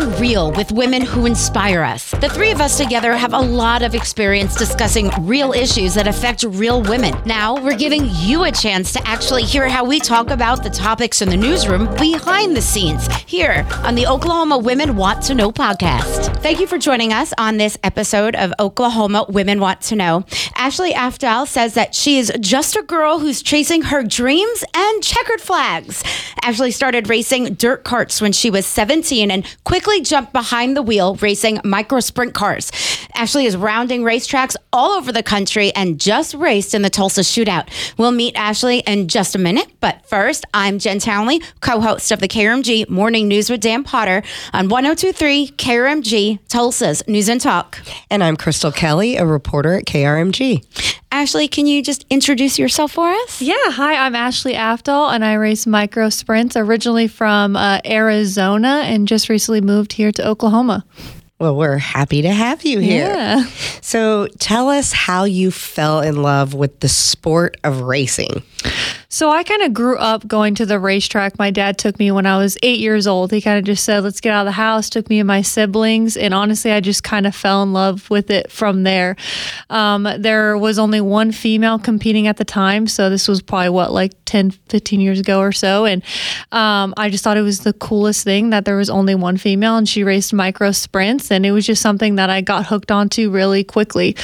Getting 0.00 0.20
real 0.20 0.50
with 0.52 0.72
women 0.72 1.02
who 1.02 1.26
inspire 1.26 1.82
us. 1.82 2.10
The 2.12 2.28
three 2.30 2.50
of 2.52 2.60
us 2.60 2.78
together 2.78 3.14
have 3.14 3.34
a 3.34 3.38
lot 3.38 3.82
of 3.82 3.94
experience 3.94 4.54
discussing 4.54 5.10
real 5.20 5.52
issues 5.52 5.92
that 5.94 6.06
affect 6.06 6.42
real 6.42 6.82
women. 6.82 7.14
Now, 7.26 7.62
we're 7.62 7.76
giving 7.76 8.06
you 8.10 8.44
a 8.44 8.52
chance 8.52 8.94
to 8.94 9.06
actually 9.06 9.42
hear 9.42 9.68
how 9.68 9.84
we 9.84 10.00
talk 10.00 10.30
about 10.30 10.62
the 10.62 10.70
topics 10.70 11.20
in 11.20 11.28
the 11.28 11.36
newsroom 11.36 11.84
behind 11.96 12.56
the 12.56 12.62
scenes 12.62 13.08
here 13.26 13.66
on 13.84 13.94
the 13.94 14.06
Oklahoma 14.06 14.56
Women 14.56 14.96
Want 14.96 15.22
to 15.24 15.34
Know 15.34 15.52
podcast. 15.52 16.34
Thank 16.38 16.60
you 16.60 16.66
for 16.66 16.78
joining 16.78 17.12
us 17.12 17.34
on 17.36 17.58
this 17.58 17.76
episode 17.84 18.34
of 18.36 18.54
Oklahoma 18.58 19.26
Women 19.28 19.60
Want 19.60 19.82
to 19.82 19.96
Know. 19.96 20.24
Ashley 20.54 20.94
Afdahl 20.94 21.46
says 21.46 21.74
that 21.74 21.94
she 21.94 22.18
is 22.18 22.32
just 22.40 22.74
a 22.74 22.82
girl 22.82 23.18
who's 23.18 23.42
chasing 23.42 23.82
her 23.82 24.02
dreams 24.02 24.64
and 24.74 25.02
checkered 25.02 25.42
flags. 25.42 26.02
Ashley 26.42 26.70
started 26.70 27.10
racing 27.10 27.54
dirt 27.54 27.84
carts 27.84 28.22
when 28.22 28.32
she 28.32 28.48
was 28.48 28.64
17 28.64 29.30
and 29.30 29.44
quickly 29.64 29.90
jumped 30.00 30.32
behind 30.32 30.76
the 30.76 30.82
wheel 30.82 31.14
racing 31.16 31.60
micro 31.64 32.00
sprint 32.00 32.34
cars. 32.34 32.70
Ashley 33.14 33.46
is 33.46 33.56
rounding 33.56 34.02
racetracks 34.02 34.56
all 34.72 34.92
over 34.92 35.12
the 35.12 35.22
country 35.22 35.72
and 35.74 36.00
just 36.00 36.34
raced 36.34 36.74
in 36.74 36.82
the 36.82 36.90
Tulsa 36.90 37.20
shootout. 37.20 37.68
We'll 37.98 38.12
meet 38.12 38.34
Ashley 38.36 38.78
in 38.80 39.08
just 39.08 39.34
a 39.34 39.38
minute, 39.38 39.68
but 39.80 40.06
first, 40.06 40.44
I'm 40.54 40.78
Jen 40.78 40.98
Townley, 40.98 41.42
co 41.60 41.80
host 41.80 42.10
of 42.12 42.20
the 42.20 42.28
KRMG 42.28 42.88
Morning 42.88 43.28
News 43.28 43.50
with 43.50 43.60
Dan 43.60 43.84
Potter 43.84 44.22
on 44.52 44.68
1023 44.68 45.48
KRMG 45.56 46.38
Tulsa's 46.48 47.06
News 47.06 47.28
and 47.28 47.40
Talk. 47.40 47.80
And 48.10 48.24
I'm 48.24 48.36
Crystal 48.36 48.72
Kelly, 48.72 49.16
a 49.16 49.26
reporter 49.26 49.74
at 49.74 49.84
KRMG. 49.84 50.64
Ashley, 51.12 51.48
can 51.48 51.66
you 51.66 51.82
just 51.82 52.06
introduce 52.08 52.58
yourself 52.58 52.92
for 52.92 53.10
us? 53.10 53.42
Yeah, 53.42 53.56
hi, 53.66 53.94
I'm 53.94 54.14
Ashley 54.14 54.54
Afdahl, 54.54 55.12
and 55.12 55.24
I 55.24 55.34
race 55.34 55.66
micro 55.66 56.08
sprints 56.08 56.56
originally 56.56 57.08
from 57.08 57.56
uh, 57.56 57.80
Arizona 57.84 58.82
and 58.84 59.08
just 59.08 59.28
recently 59.28 59.60
moved 59.60 59.92
here 59.92 60.12
to 60.12 60.26
Oklahoma. 60.26 60.84
Well, 61.40 61.56
we're 61.56 61.78
happy 61.78 62.22
to 62.22 62.30
have 62.30 62.64
you 62.64 62.78
here. 62.80 63.08
Yeah. 63.08 63.44
So 63.80 64.28
tell 64.38 64.68
us 64.68 64.92
how 64.92 65.24
you 65.24 65.50
fell 65.50 66.00
in 66.00 66.22
love 66.22 66.54
with 66.54 66.80
the 66.80 66.88
sport 66.88 67.56
of 67.64 67.80
racing. 67.80 68.42
So 69.12 69.28
I 69.28 69.42
kind 69.42 69.62
of 69.62 69.74
grew 69.74 69.96
up 69.96 70.28
going 70.28 70.54
to 70.54 70.64
the 70.64 70.78
racetrack. 70.78 71.36
My 71.36 71.50
dad 71.50 71.78
took 71.78 71.98
me 71.98 72.12
when 72.12 72.26
I 72.26 72.38
was 72.38 72.56
eight 72.62 72.78
years 72.78 73.08
old. 73.08 73.32
He 73.32 73.40
kind 73.40 73.58
of 73.58 73.64
just 73.64 73.82
said, 73.82 74.04
let's 74.04 74.20
get 74.20 74.32
out 74.32 74.42
of 74.42 74.46
the 74.46 74.52
house, 74.52 74.88
took 74.88 75.10
me 75.10 75.18
and 75.18 75.26
my 75.26 75.42
siblings. 75.42 76.16
And 76.16 76.32
honestly, 76.32 76.70
I 76.70 76.78
just 76.78 77.02
kind 77.02 77.26
of 77.26 77.34
fell 77.34 77.64
in 77.64 77.72
love 77.72 78.08
with 78.08 78.30
it 78.30 78.52
from 78.52 78.84
there. 78.84 79.16
Um, 79.68 80.06
there 80.18 80.56
was 80.56 80.78
only 80.78 81.00
one 81.00 81.32
female 81.32 81.76
competing 81.76 82.28
at 82.28 82.36
the 82.36 82.44
time. 82.44 82.86
So 82.86 83.10
this 83.10 83.26
was 83.26 83.42
probably 83.42 83.70
what, 83.70 83.92
like 83.92 84.12
10, 84.26 84.52
15 84.52 85.00
years 85.00 85.18
ago 85.18 85.40
or 85.40 85.50
so. 85.50 85.86
And 85.86 86.04
um, 86.52 86.94
I 86.96 87.10
just 87.10 87.24
thought 87.24 87.36
it 87.36 87.42
was 87.42 87.60
the 87.60 87.72
coolest 87.72 88.22
thing 88.22 88.50
that 88.50 88.64
there 88.64 88.76
was 88.76 88.88
only 88.88 89.16
one 89.16 89.38
female 89.38 89.76
and 89.76 89.88
she 89.88 90.04
raced 90.04 90.32
micro 90.32 90.70
sprints. 90.70 91.32
And 91.32 91.44
it 91.44 91.50
was 91.50 91.66
just 91.66 91.82
something 91.82 92.14
that 92.14 92.30
I 92.30 92.42
got 92.42 92.66
hooked 92.66 92.92
onto 92.92 93.32
really 93.32 93.64
quickly. 93.64 94.14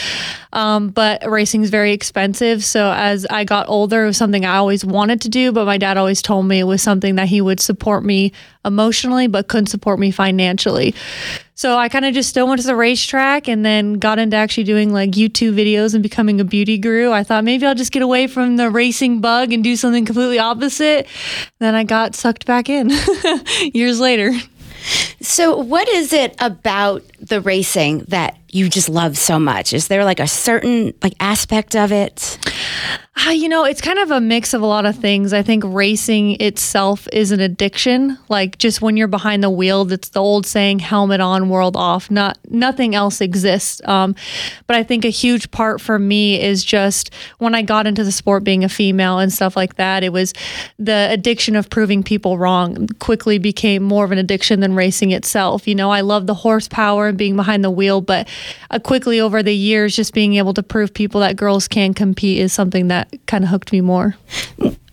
Um, 0.53 0.91
but 0.91 1.29
racing 1.29 1.63
is 1.63 1.71
very 1.71 1.93
expensive. 1.93 2.65
So 2.65 2.93
as 2.97 3.27
I 3.27 3.43
got 3.43 3.69
older, 3.69 4.05
it 4.05 4.07
was 4.07 4.17
something 4.17 4.45
I 4.45 4.57
always 4.57 4.76
wanted 4.85 5.21
to 5.23 5.29
do. 5.29 5.53
But 5.53 5.67
my 5.67 5.79
dad 5.79 5.97
always 5.97 6.23
told 6.23 6.47
me 6.47 6.59
it 6.59 6.65
was 6.65 6.83
something 6.83 7.17
that 7.17 7.29
he 7.29 7.41
would 7.41 7.61
support 7.61 8.05
me 8.05 8.33
emotionally, 8.65 9.27
but 9.27 9.49
couldn't 9.49 9.67
support 9.67 9.99
me 9.99 10.11
financially. 10.11 10.95
So 11.55 11.79
I 11.79 11.89
kind 11.89 12.05
of 12.05 12.13
just 12.13 12.29
still 12.29 12.47
went 12.47 12.61
to 12.61 12.67
the 12.67 12.77
racetrack 12.77 13.49
and 13.49 13.65
then 13.65 13.95
got 13.95 14.19
into 14.19 14.37
actually 14.37 14.65
doing 14.65 14.93
like 14.93 15.13
YouTube 15.13 15.55
videos 15.55 15.95
and 15.95 16.03
becoming 16.03 16.39
a 16.39 16.45
beauty 16.45 16.77
guru. 16.77 17.13
I 17.13 17.23
thought 17.23 17.45
maybe 17.45 17.65
I'll 17.65 17.75
just 17.75 17.93
get 17.93 18.03
away 18.03 18.27
from 18.27 18.57
the 18.57 18.69
racing 18.69 19.23
bug 19.23 19.53
and 19.53 19.65
do 19.65 19.75
something 19.75 20.05
completely 20.05 20.39
opposite. 20.39 21.07
Then 21.59 21.75
I 21.75 21.85
got 21.85 22.15
sucked 22.15 22.45
back 22.45 22.69
in 22.69 22.91
years 23.73 24.01
later. 24.01 24.33
So, 25.21 25.57
what 25.57 25.89
is 25.89 26.13
it 26.13 26.37
about 26.39 27.03
the 27.21 27.41
racing 27.41 28.01
that 28.09 28.39
you 28.57 28.69
just 28.69 28.89
love 28.89 29.17
so 29.19 29.39
much? 29.39 29.73
Is 29.73 29.89
there 29.89 30.05
like 30.05 30.21
a 30.21 30.27
certain 30.27 30.95
like 31.03 31.15
aspect 31.21 31.77
of 31.77 31.93
it? 31.93 32.39
Ah, 33.19 33.31
you 33.31 33.49
know, 33.49 33.65
it's 33.65 33.81
kind 33.81 33.99
of 33.99 34.11
a 34.11 34.21
mix 34.21 34.53
of 34.53 34.61
a 34.61 34.67
lot 34.67 34.85
of 34.85 34.95
things. 34.95 35.33
I 35.33 35.43
think 35.43 35.65
racing 35.67 36.39
itself 36.41 37.09
is 37.15 37.33
an 37.33 37.41
addiction. 37.41 38.19
Like 38.29 38.59
just 38.59 38.83
when 38.83 38.97
you're 38.99 39.09
behind 39.09 39.43
the 39.43 39.49
wheel, 39.49 39.91
it's 39.91 40.11
the 40.11 40.21
old 40.21 40.45
saying 40.47 40.81
"helmet 40.81 41.21
on, 41.21 41.49
world 41.49 41.77
off." 41.77 42.11
Not 42.11 42.39
nothing 42.51 42.95
else 42.95 43.23
exists. 43.23 43.81
Um, 43.87 44.15
but 44.67 44.77
I 44.77 44.83
think 44.83 45.07
a 45.07 45.11
huge 45.11 45.51
part 45.51 45.81
for 45.81 45.99
me 45.99 46.43
is 46.43 46.63
just 46.63 47.11
when 47.39 47.55
I 47.55 47.63
got 47.63 47.87
into 47.87 48.05
the 48.05 48.13
sport, 48.13 48.45
being 48.45 48.65
a 48.65 48.69
female 48.69 49.19
and 49.19 49.33
stuff 49.33 49.57
like 49.57 49.77
that. 49.77 50.05
It 50.05 50.13
was 50.13 50.35
the 50.79 51.09
addiction 51.11 51.57
of 51.57 51.71
proving 51.71 52.03
people 52.03 52.37
wrong. 52.37 52.87
Quickly 52.99 53.39
became 53.39 53.83
more 53.83 54.05
of 54.05 54.13
an 54.13 54.19
addiction 54.19 54.61
than 54.61 54.75
racing 54.75 55.13
itself. 55.13 55.67
You 55.67 55.75
know, 55.75 55.91
I 55.91 56.03
love 56.03 56.27
the 56.27 56.35
horsepower 56.35 57.09
and 57.09 57.17
being 57.17 57.35
behind 57.35 57.65
the 57.65 57.71
wheel, 57.71 58.03
but 58.03 58.29
uh, 58.71 58.79
quickly 58.79 59.21
over 59.21 59.43
the 59.43 59.55
years, 59.55 59.97
just 59.97 60.15
being 60.15 60.35
able 60.35 60.55
to 60.55 60.63
prove 60.63 60.93
people 60.95 61.21
that 61.21 61.37
girls 61.37 61.69
can 61.69 61.95
compete 61.95 62.39
is 62.39 62.53
something 62.53 62.89
that 62.89 63.13
kind 63.27 63.45
of 63.45 63.51
hooked 63.51 63.73
me 63.73 63.81
more. 63.81 64.17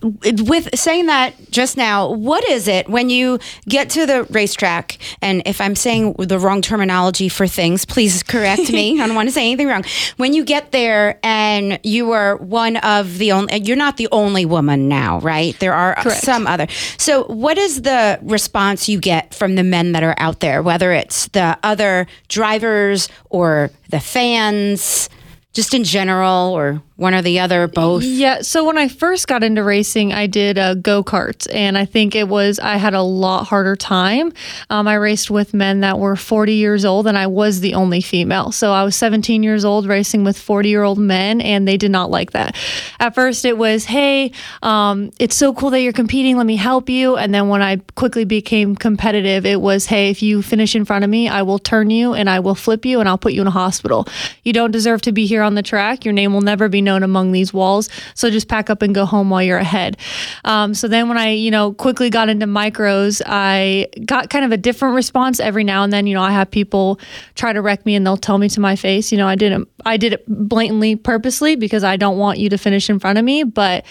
With 0.04 0.68
saying 0.78 1.06
that 1.06 1.34
just 1.50 1.76
now, 1.76 2.10
what 2.10 2.44
is 2.48 2.68
it 2.68 2.88
when 2.88 3.08
you 3.08 3.38
get 3.68 3.88
to 3.90 4.04
the 4.04 4.24
racetrack? 4.24 4.98
And 5.22 5.42
if 5.46 5.60
I'm 5.60 5.74
saying 5.74 6.14
the 6.18 6.38
wrong 6.38 6.60
terminology 6.60 7.28
for 7.28 7.46
things, 7.46 7.84
please 7.84 8.22
correct 8.22 8.70
me. 8.70 9.00
I 9.00 9.06
don't 9.06 9.16
want 9.16 9.28
to 9.28 9.32
say 9.32 9.42
anything 9.42 9.68
wrong. 9.68 9.84
When 10.16 10.34
you 10.34 10.44
get 10.44 10.72
there 10.72 11.18
and 11.22 11.78
you 11.82 12.12
are 12.12 12.36
one 12.36 12.76
of 12.78 13.18
the 13.18 13.32
only, 13.32 13.56
you're 13.62 13.76
not 13.76 13.96
the 13.96 14.08
only 14.12 14.44
woman 14.44 14.88
now, 14.88 15.20
right? 15.20 15.58
There 15.58 15.74
are 15.74 15.94
Correct. 15.96 16.22
some 16.22 16.46
other. 16.46 16.66
So, 16.98 17.24
what 17.24 17.56
is 17.56 17.82
the 17.82 18.18
response 18.22 18.88
you 18.88 19.00
get 19.00 19.34
from 19.34 19.54
the 19.54 19.64
men 19.64 19.92
that 19.92 20.02
are 20.02 20.14
out 20.18 20.40
there, 20.40 20.62
whether 20.62 20.92
it's 20.92 21.28
the 21.28 21.58
other 21.62 22.06
drivers 22.28 23.08
or 23.30 23.70
the 23.88 24.00
fans? 24.00 25.08
Just 25.52 25.72
in 25.72 25.84
general, 25.84 26.52
or 26.52 26.82
one 26.96 27.12
or 27.12 27.22
the 27.22 27.40
other, 27.40 27.66
both. 27.66 28.04
Yeah. 28.04 28.42
So 28.42 28.64
when 28.64 28.78
I 28.78 28.86
first 28.86 29.26
got 29.26 29.42
into 29.42 29.64
racing, 29.64 30.12
I 30.12 30.28
did 30.28 30.58
uh, 30.58 30.74
go 30.74 31.02
karts, 31.02 31.48
and 31.52 31.76
I 31.76 31.84
think 31.84 32.14
it 32.14 32.28
was 32.28 32.60
I 32.60 32.76
had 32.76 32.94
a 32.94 33.02
lot 33.02 33.44
harder 33.44 33.74
time. 33.74 34.32
Um, 34.70 34.86
I 34.86 34.94
raced 34.94 35.28
with 35.28 35.54
men 35.54 35.80
that 35.80 35.98
were 35.98 36.14
40 36.14 36.54
years 36.54 36.84
old, 36.84 37.08
and 37.08 37.18
I 37.18 37.26
was 37.26 37.60
the 37.60 37.74
only 37.74 38.00
female. 38.00 38.52
So 38.52 38.72
I 38.72 38.84
was 38.84 38.94
17 38.94 39.42
years 39.42 39.64
old 39.64 39.86
racing 39.86 40.22
with 40.22 40.38
40 40.38 40.68
year 40.68 40.84
old 40.84 40.98
men, 40.98 41.40
and 41.40 41.66
they 41.66 41.76
did 41.76 41.90
not 41.90 42.10
like 42.10 42.30
that. 42.30 42.54
At 43.00 43.14
first, 43.14 43.44
it 43.44 43.58
was, 43.58 43.86
"Hey, 43.86 44.30
um, 44.62 45.10
it's 45.18 45.34
so 45.34 45.52
cool 45.52 45.70
that 45.70 45.80
you're 45.80 45.92
competing. 45.92 46.36
Let 46.36 46.46
me 46.46 46.56
help 46.56 46.88
you." 46.88 47.16
And 47.16 47.34
then 47.34 47.48
when 47.48 47.60
I 47.60 47.78
quickly 47.96 48.24
became 48.24 48.76
competitive, 48.76 49.44
it 49.46 49.60
was, 49.60 49.86
"Hey, 49.86 50.10
if 50.10 50.22
you 50.22 50.42
finish 50.42 50.76
in 50.76 50.84
front 50.84 51.02
of 51.02 51.10
me, 51.10 51.28
I 51.28 51.42
will 51.42 51.58
turn 51.58 51.90
you 51.90 52.14
and 52.14 52.30
I 52.30 52.38
will 52.38 52.54
flip 52.54 52.84
you 52.84 53.00
and 53.00 53.08
I'll 53.08 53.18
put 53.18 53.32
you 53.32 53.40
in 53.40 53.48
a 53.48 53.50
hospital. 53.50 54.06
You 54.44 54.52
don't 54.52 54.70
deserve 54.70 55.02
to 55.02 55.12
be 55.12 55.26
here 55.26 55.42
on 55.42 55.56
the 55.56 55.62
track. 55.62 56.04
Your 56.04 56.14
name 56.14 56.32
will 56.32 56.40
never 56.40 56.68
be 56.68 56.83
known 56.84 57.02
among 57.02 57.32
these 57.32 57.52
walls. 57.52 57.88
So 58.14 58.30
just 58.30 58.48
pack 58.48 58.70
up 58.70 58.82
and 58.82 58.94
go 58.94 59.04
home 59.04 59.30
while 59.30 59.42
you're 59.42 59.58
ahead. 59.58 59.96
Um, 60.44 60.74
so 60.74 60.86
then 60.88 61.08
when 61.08 61.18
I, 61.18 61.30
you 61.30 61.50
know, 61.50 61.72
quickly 61.72 62.10
got 62.10 62.28
into 62.28 62.46
micros, 62.46 63.22
I 63.26 63.88
got 64.04 64.30
kind 64.30 64.44
of 64.44 64.52
a 64.52 64.56
different 64.56 64.94
response 64.94 65.40
every 65.40 65.64
now 65.64 65.82
and 65.82 65.92
then. 65.92 66.06
You 66.06 66.14
know, 66.14 66.22
I 66.22 66.32
have 66.32 66.50
people 66.50 67.00
try 67.34 67.52
to 67.52 67.60
wreck 67.60 67.84
me 67.86 67.94
and 67.94 68.06
they'll 68.06 68.16
tell 68.16 68.38
me 68.38 68.48
to 68.50 68.60
my 68.60 68.76
face, 68.76 69.10
you 69.10 69.18
know, 69.18 69.26
I 69.26 69.34
didn't, 69.34 69.68
I 69.84 69.96
did 69.96 70.12
it 70.12 70.24
blatantly 70.28 70.96
purposely 70.96 71.56
because 71.56 71.84
I 71.84 71.96
don't 71.96 72.18
want 72.18 72.38
you 72.38 72.48
to 72.50 72.58
finish 72.58 72.88
in 72.90 72.98
front 72.98 73.18
of 73.18 73.24
me. 73.24 73.42
But 73.42 73.84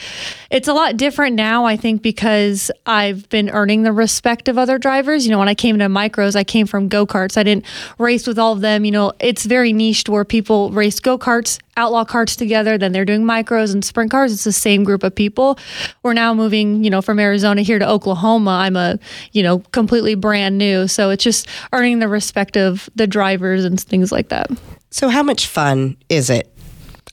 it's 0.49 0.67
a 0.67 0.73
lot 0.73 0.97
different 0.97 1.35
now, 1.35 1.65
I 1.65 1.77
think, 1.77 2.01
because 2.01 2.71
I've 2.85 3.27
been 3.29 3.49
earning 3.49 3.83
the 3.83 3.91
respect 3.91 4.47
of 4.47 4.57
other 4.57 4.77
drivers. 4.77 5.25
You 5.25 5.31
know, 5.31 5.39
when 5.39 5.49
I 5.49 5.55
came 5.55 5.79
to 5.79 5.85
micros, 5.85 6.35
I 6.35 6.43
came 6.43 6.67
from 6.67 6.87
go 6.87 7.05
karts. 7.05 7.37
I 7.37 7.43
didn't 7.43 7.65
race 7.97 8.27
with 8.27 8.37
all 8.39 8.53
of 8.53 8.61
them. 8.61 8.85
You 8.85 8.91
know, 8.91 9.13
it's 9.19 9.45
very 9.45 9.73
niched 9.73 10.09
where 10.09 10.25
people 10.25 10.71
race 10.71 10.99
go 10.99 11.17
karts, 11.17 11.59
outlaw 11.77 12.05
karts 12.05 12.37
together, 12.37 12.77
then 12.83 12.91
they're 12.91 13.05
doing 13.05 13.23
micros 13.23 13.73
and 13.73 13.83
sprint 13.83 14.11
cars. 14.11 14.33
It's 14.33 14.43
the 14.43 14.51
same 14.51 14.83
group 14.83 15.03
of 15.03 15.15
people. 15.15 15.57
We're 16.03 16.13
now 16.13 16.33
moving, 16.33 16.83
you 16.83 16.89
know, 16.89 17.01
from 17.01 17.19
Arizona 17.19 17.61
here 17.61 17.79
to 17.79 17.87
Oklahoma. 17.87 18.51
I'm 18.51 18.75
a, 18.75 18.99
you 19.31 19.41
know, 19.41 19.59
completely 19.71 20.15
brand 20.15 20.57
new. 20.57 20.87
So 20.87 21.09
it's 21.09 21.23
just 21.23 21.47
earning 21.71 21.99
the 21.99 22.07
respect 22.07 22.57
of 22.57 22.89
the 22.95 23.07
drivers 23.07 23.65
and 23.65 23.79
things 23.79 24.11
like 24.11 24.29
that. 24.29 24.51
So, 24.89 25.09
how 25.09 25.23
much 25.23 25.47
fun 25.47 25.97
is 26.09 26.29
it, 26.29 26.53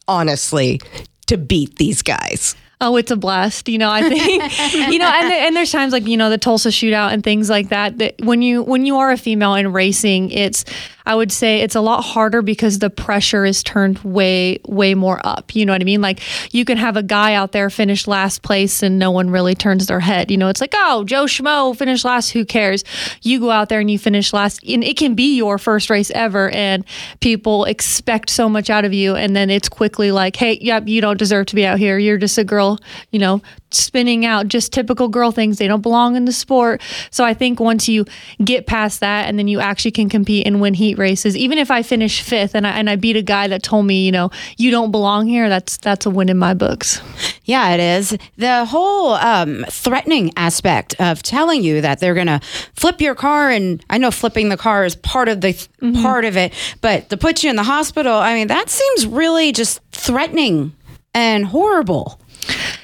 honestly, 0.07 0.81
to 1.29 1.39
beat 1.39 1.77
these 1.77 2.03
guys? 2.03 2.55
Oh, 2.83 2.97
it's 2.97 3.11
a 3.11 3.17
blast. 3.17 3.69
You 3.69 3.79
know, 3.79 3.91
I 3.91 4.09
think, 4.09 4.43
you 4.93 4.99
know, 4.99 5.07
and, 5.07 5.33
and 5.33 5.57
there's 5.57 5.71
times 5.71 5.93
like, 5.93 6.07
you 6.07 6.17
know, 6.17 6.31
the 6.31 6.39
Tulsa 6.39 6.71
shootout 6.71 7.13
and 7.13 7.23
things 7.23 7.51
like 7.51 7.69
that, 7.69 7.99
that 7.99 8.15
when 8.23 8.41
you, 8.41 8.63
when 8.63 8.87
you 8.87 8.97
are 8.97 9.11
a 9.11 9.19
female 9.19 9.55
in 9.55 9.73
racing, 9.73 10.31
it's, 10.31 10.65
I 11.07 11.15
would 11.15 11.33
say 11.33 11.61
it's 11.61 11.75
a 11.75 11.81
lot 11.81 12.03
harder 12.03 12.43
because 12.43 12.79
the 12.79 12.91
pressure 12.91 13.45
is 13.45 13.63
turned 13.63 13.99
way, 14.01 14.61
way 14.67 14.95
more 14.95 15.21
up. 15.25 15.55
You 15.55 15.67
know 15.67 15.73
what 15.73 15.81
I 15.81 15.85
mean? 15.85 16.01
Like 16.01 16.21
you 16.55 16.65
can 16.65 16.79
have 16.79 16.97
a 16.97 17.03
guy 17.03 17.35
out 17.35 17.53
there 17.53 17.71
finish 17.71 18.07
last 18.07 18.43
place 18.43 18.83
and 18.83 18.99
no 18.99 19.11
one 19.11 19.31
really 19.31 19.55
turns 19.55 19.87
their 19.87 20.01
head. 20.01 20.31
You 20.31 20.37
know, 20.37 20.49
it's 20.49 20.61
like, 20.61 20.75
oh, 20.77 21.05
Joe 21.05 21.25
Schmo 21.25 21.77
finished 21.77 22.05
last. 22.05 22.31
Who 22.31 22.45
cares? 22.45 22.85
You 23.23 23.41
go 23.41 23.51
out 23.51 23.69
there 23.69 23.81
and 23.81 23.91
you 23.91 23.99
finish 23.99 24.33
last 24.33 24.63
and 24.65 24.85
it 24.85 24.97
can 24.97 25.15
be 25.15 25.37
your 25.37 25.59
first 25.59 25.91
race 25.91 26.11
ever. 26.13 26.51
And 26.51 26.85
people 27.21 27.65
expect 27.65 28.31
so 28.31 28.49
much 28.49 28.71
out 28.71 28.85
of 28.85 28.93
you. 28.93 29.17
And 29.17 29.35
then 29.35 29.51
it's 29.51 29.69
quickly 29.69 30.13
like, 30.13 30.37
hey, 30.37 30.59
yep, 30.61 30.87
you 30.87 31.01
don't 31.01 31.19
deserve 31.19 31.47
to 31.47 31.55
be 31.55 31.67
out 31.67 31.79
here. 31.79 31.99
You're 31.99 32.19
just 32.19 32.39
a 32.39 32.45
girl, 32.45 32.79
you 33.11 33.19
know, 33.19 33.43
spinning 33.73 34.25
out 34.25 34.49
just 34.49 34.73
typical 34.73 35.09
girl 35.09 35.31
things. 35.31 35.59
They 35.59 35.69
don't 35.69 35.81
belong 35.81 36.17
in 36.17 36.25
the 36.25 36.33
sport. 36.33 36.81
So 37.11 37.25
I 37.25 37.35
think 37.35 37.61
once 37.61 37.89
you 37.89 38.05
get 38.45 38.67
past 38.67 39.01
that 39.01 39.27
and 39.27 39.39
then 39.39 39.49
you 39.49 39.61
actually 39.61 39.93
can 39.93 40.09
compete 40.09 40.47
and 40.47 40.61
win 40.61 40.75
heat 40.75 40.99
races, 40.99 41.37
even 41.37 41.59
if 41.59 41.71
I 41.71 41.83
finish 41.83 42.23
fifth 42.23 42.55
and 42.55 42.67
I, 42.67 42.71
and 42.71 42.91
I 42.91 42.97
beat 42.97 43.17
a 43.17 43.23
guy 43.23 43.49
that 43.49 43.63
told 43.63 43.87
me, 43.87 44.05
you 44.05 44.13
know, 44.13 44.31
you 44.57 44.71
don't 44.71 44.91
belong 44.91 45.27
here, 45.27 45.49
that's 45.49 45.77
that's 45.77 46.07
a 46.07 46.11
win 46.11 46.29
in 46.29 46.39
my 46.39 46.55
books. 46.55 47.01
Yeah, 47.45 47.71
it 47.75 47.81
is. 47.81 48.17
The 48.37 48.65
whole 48.65 49.15
um, 49.15 49.65
threatening 49.69 50.33
aspect 50.37 50.95
of 51.01 51.23
telling 51.23 51.65
you 51.65 51.81
that 51.81 51.99
they're 51.99 52.15
going 52.15 52.27
to 52.29 52.41
flip 52.75 53.01
your 53.01 53.15
car, 53.15 53.51
and 53.51 53.85
I 53.91 53.99
know 53.99 54.11
flipping 54.11 54.51
the 54.51 54.57
car 54.57 54.85
is 54.85 54.97
part 54.97 55.29
of 55.29 55.41
the 55.41 55.51
Mm-hmm. 55.81 56.03
part 56.03 56.27
of 56.27 56.37
it, 56.37 56.53
but 56.83 57.09
to 57.09 57.17
put 57.17 57.43
you 57.43 57.49
in 57.49 57.57
the 57.57 57.63
hospital, 57.63 58.13
I 58.13 58.35
mean, 58.35 58.49
that 58.49 58.69
seems 58.69 59.07
really 59.07 59.51
just 59.51 59.81
threatening 59.93 60.75
and 61.15 61.47
horrible. 61.47 62.20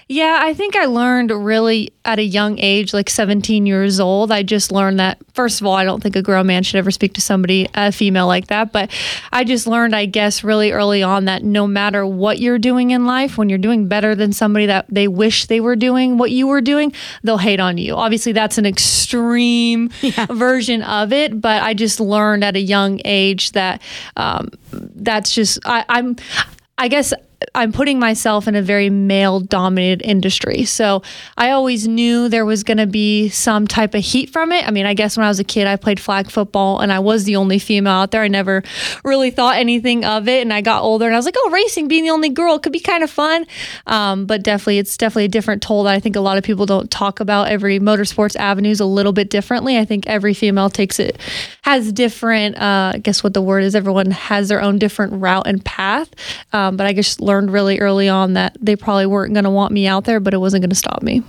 Yeah, 0.09 0.39
I 0.41 0.55
think 0.55 0.77
I 0.77 0.85
learned 0.85 1.33
really 1.33 1.93
at 2.05 2.21
a 2.21 2.23
young 2.23 2.61
age, 2.61 2.95
like 2.95 3.11
17 3.11 3.67
years 3.67 3.99
old. 3.99 4.31
I 4.31 4.45
just 4.45 4.71
learned 4.71 5.01
that, 5.01 5.19
first 5.35 5.61
of 5.61 5.67
all, 5.67 5.75
I 5.75 5.83
don't 5.83 6.01
think 6.01 6.15
a 6.15 6.23
grown 6.23 6.47
man 6.47 6.63
should 6.63 6.79
ever 6.79 6.93
speak 6.93 7.15
to 7.15 7.21
somebody, 7.21 7.69
a 7.75 7.91
female 7.91 8.29
like 8.29 8.47
that. 8.47 8.71
But 8.71 8.93
I 9.33 9.43
just 9.43 9.67
learned, 9.67 9.97
I 9.97 10.07
guess, 10.07 10.45
really 10.45 10.71
early 10.71 11.03
on 11.03 11.25
that 11.25 11.43
no 11.43 11.67
matter 11.67 12.07
what 12.07 12.39
you're 12.39 12.61
doing 12.61 12.93
in 12.93 13.05
life, 13.05 13.37
when 13.37 13.49
you're 13.49 13.59
doing 13.59 13.89
better 13.89 14.15
than 14.15 14.33
somebody 14.33 14.67
that 14.67 14.87
they 14.89 15.09
wish 15.09 15.47
they 15.47 15.59
were 15.59 15.75
doing 15.75 16.19
what 16.19 16.31
you 16.31 16.47
were 16.47 16.61
doing, 16.61 16.93
they'll 17.25 17.39
hate 17.39 17.59
on 17.59 17.77
you. 17.77 17.97
Obviously, 17.97 18.31
that's 18.31 18.59
an 18.59 18.67
extreme 18.67 19.89
version 20.31 20.83
of 20.83 21.13
it. 21.13 21.41
But 21.41 21.65
I 21.65 21.75
just 21.75 21.99
learned 21.99 22.45
at 22.45 22.55
a 22.55 22.61
young 22.61 23.01
age 23.05 23.51
that 23.53 23.83
um, 24.17 24.51
that's 24.71 25.35
just, 25.35 25.59
I, 25.67 25.85
I'm, 25.89 26.15
I 26.79 26.87
guess 26.87 27.13
I'm 27.57 27.73
putting 27.73 27.99
myself 27.99 28.47
in 28.47 28.55
a 28.55 28.63
very 28.63 28.91
male 28.91 29.41
dominated 29.41 30.03
industry. 30.05 30.65
So 30.65 31.03
I 31.39 31.51
always 31.51 31.89
knew 31.89 32.29
there 32.29 32.45
was 32.45 32.63
going 32.63 32.77
to 32.77 32.87
be 32.87 33.31
some 33.31 33.67
type 33.67 33.95
of 33.95 34.05
heat 34.05 34.31
from 34.31 34.53
it. 34.53 34.69
I 34.69 34.71
mean, 34.71 34.85
I 34.85 34.93
guess 34.93 35.17
when 35.17 35.25
I 35.25 35.29
was 35.29 35.41
a 35.41 35.45
kid, 35.45 35.67
I 35.67 35.77
played 35.77 35.99
flag 35.99 36.31
football 36.31 36.81
and 36.81 36.93
I 36.93 36.99
was 36.99 37.25
the 37.25 37.37
only 37.37 37.59
female 37.59 37.95
out 37.95 38.11
there. 38.11 38.23
I 38.23 38.29
never 38.29 38.63
really 39.05 39.31
thought 39.31 39.57
anything 39.57 40.05
of 40.05 40.29
it. 40.29 40.43
And 40.43 40.53
I 40.53 40.61
got 40.61 40.83
older 40.83 41.07
and 41.07 41.15
I 41.15 41.19
was 41.19 41.25
like, 41.25 41.37
oh, 41.39 41.51
racing, 41.51 41.89
being 41.89 42.05
the 42.05 42.11
only 42.11 42.29
girl 42.29 42.59
could 42.59 42.73
be 42.73 42.81
kind 42.81 43.03
of 43.03 43.11
fun. 43.11 43.47
Um, 43.87 44.27
but 44.27 44.43
definitely, 44.43 44.79
it's 44.79 44.97
definitely 44.99 45.25
a 45.25 45.29
different 45.29 45.63
toll 45.63 45.85
that 45.85 45.95
I 45.95 46.01
think 46.01 46.15
a 46.15 46.21
lot 46.21 46.37
of 46.37 46.45
people 46.45 46.67
don't 46.67 46.91
talk 46.91 47.21
about. 47.21 47.49
Every 47.49 47.81
motorsports 47.81 48.37
avenue 48.37 48.71
is 48.71 48.81
a 48.81 48.87
little 48.87 49.13
bit 49.13 49.31
differently. 49.31 49.79
I 49.79 49.87
think 49.87 50.07
every 50.07 50.35
female 50.35 50.69
takes 50.69 51.01
it, 51.01 51.19
has 51.63 51.91
different, 51.91 52.57
uh, 52.59 52.93
I 52.95 52.99
guess 52.99 53.25
what 53.25 53.33
the 53.33 53.43
word 53.43 53.65
is, 53.65 53.75
everyone 53.75 54.11
has 54.11 54.49
their 54.49 54.61
own 54.61 54.79
different 54.79 55.15
route 55.15 55.47
and 55.47 55.65
path. 55.65 56.11
Um, 56.53 56.77
but 56.77 56.87
I 56.87 56.93
just 56.93 57.21
learned 57.21 57.46
really 57.51 57.79
early 57.79 58.09
on 58.09 58.35
that 58.35 58.57
they 58.61 58.77
probably 58.77 59.07
weren't 59.07 59.35
going 59.35 59.45
to 59.45 59.51
want 59.51 59.73
me 59.73 59.87
out 59.87 60.05
there, 60.05 60.21
but 60.21 60.35
it 60.35 60.39
wasn't 60.39 60.63
going 60.63 60.71
to 60.71 60.77
stop 60.77 61.03
me. 61.03 61.23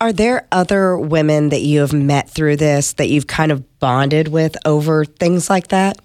Are 0.00 0.12
there 0.12 0.46
other 0.50 0.96
women 0.96 1.50
that 1.50 1.60
you 1.60 1.80
have 1.80 1.92
met 1.92 2.28
through 2.28 2.56
this 2.56 2.94
that 2.94 3.08
you've 3.08 3.26
kind 3.26 3.52
of 3.52 3.78
bonded 3.78 4.28
with 4.28 4.56
over 4.64 5.04
things 5.04 5.50
like 5.50 5.68
that? 5.68 5.98